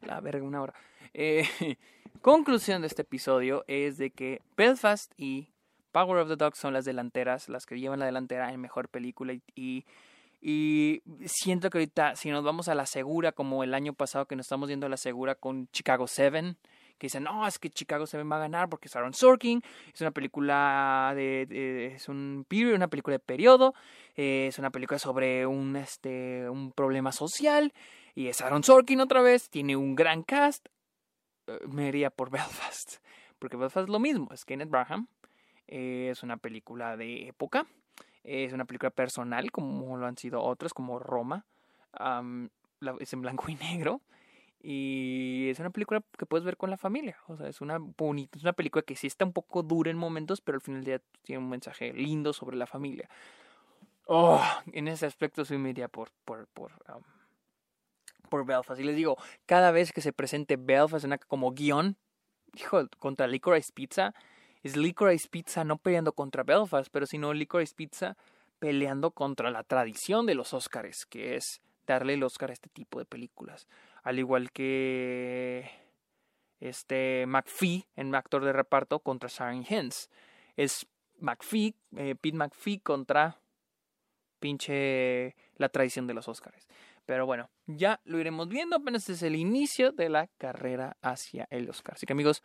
[0.00, 0.74] La verga, una hora.
[1.12, 1.44] Eh,
[2.22, 5.48] conclusión de este episodio es de que Belfast y
[5.90, 9.34] Power of the Dog son las delanteras, las que llevan la delantera en mejor película
[9.54, 9.84] y,
[11.26, 14.46] siento que ahorita si nos vamos a la segura como el año pasado que nos
[14.46, 16.56] estamos yendo a la segura con Chicago 7
[16.98, 19.60] que dicen, no, es que Chicago 7 va a ganar porque es Aaron Sorkin,
[19.92, 23.74] es una película de, es un period, una película de periodo,
[24.14, 27.72] eh, es una película sobre un, este, un problema social,
[28.14, 30.68] y es Aaron Sorkin otra vez, tiene un gran cast,
[31.68, 32.96] me iría por Belfast.
[33.38, 35.08] Porque Belfast es lo mismo, es Kenneth Braham,
[35.66, 37.66] es una película de época,
[38.22, 41.44] es una película personal como lo han sido otras, como Roma,
[43.00, 44.00] es en blanco y negro.
[44.64, 47.16] Y es una película que puedes ver con la familia.
[47.26, 49.98] O sea, es una bonita, es una película que sí está un poco dura en
[49.98, 53.08] momentos, pero al final del día tiene un mensaje lindo sobre la familia.
[54.06, 54.40] Oh,
[54.72, 56.72] en ese aspecto soy media por, por, por
[58.32, 58.80] por Belfast.
[58.80, 61.98] Y les digo, cada vez que se presente Belfast una, como guion,
[62.54, 64.14] hijo, contra Licorice Pizza,
[64.62, 68.16] es Licorice Pizza no peleando contra Belfast, pero sino Licorice Pizza
[68.58, 72.98] peleando contra la tradición de los Oscars, que es darle el Oscar a este tipo
[72.98, 73.68] de películas.
[74.02, 75.70] Al igual que
[76.58, 80.08] este McPhee en actor de reparto contra Sharon Hens.
[80.56, 80.86] Es
[81.18, 83.38] McPhee, eh, Pete McPhee contra
[84.38, 86.66] pinche la tradición de los Oscars.
[87.06, 91.68] Pero bueno, ya lo iremos viendo, apenas es el inicio de la carrera hacia el
[91.68, 91.94] Oscar.
[91.94, 92.42] Así que amigos,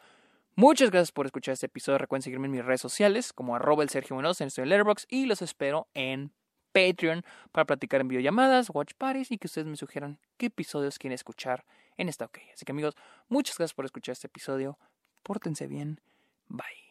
[0.55, 1.97] muchas gracias por escuchar este episodio.
[1.97, 5.25] Recuerden seguirme en mis redes sociales como arroba el Sergio Munoz en el Letterboxd y
[5.25, 6.33] los espero en
[6.71, 11.15] Patreon para platicar en videollamadas, watch parties y que ustedes me sugieran qué episodios quieren
[11.15, 11.65] escuchar
[11.97, 12.39] en esta OK.
[12.53, 12.95] Así que amigos,
[13.29, 14.77] muchas gracias por escuchar este episodio.
[15.23, 15.99] Pórtense bien.
[16.47, 16.87] Bye.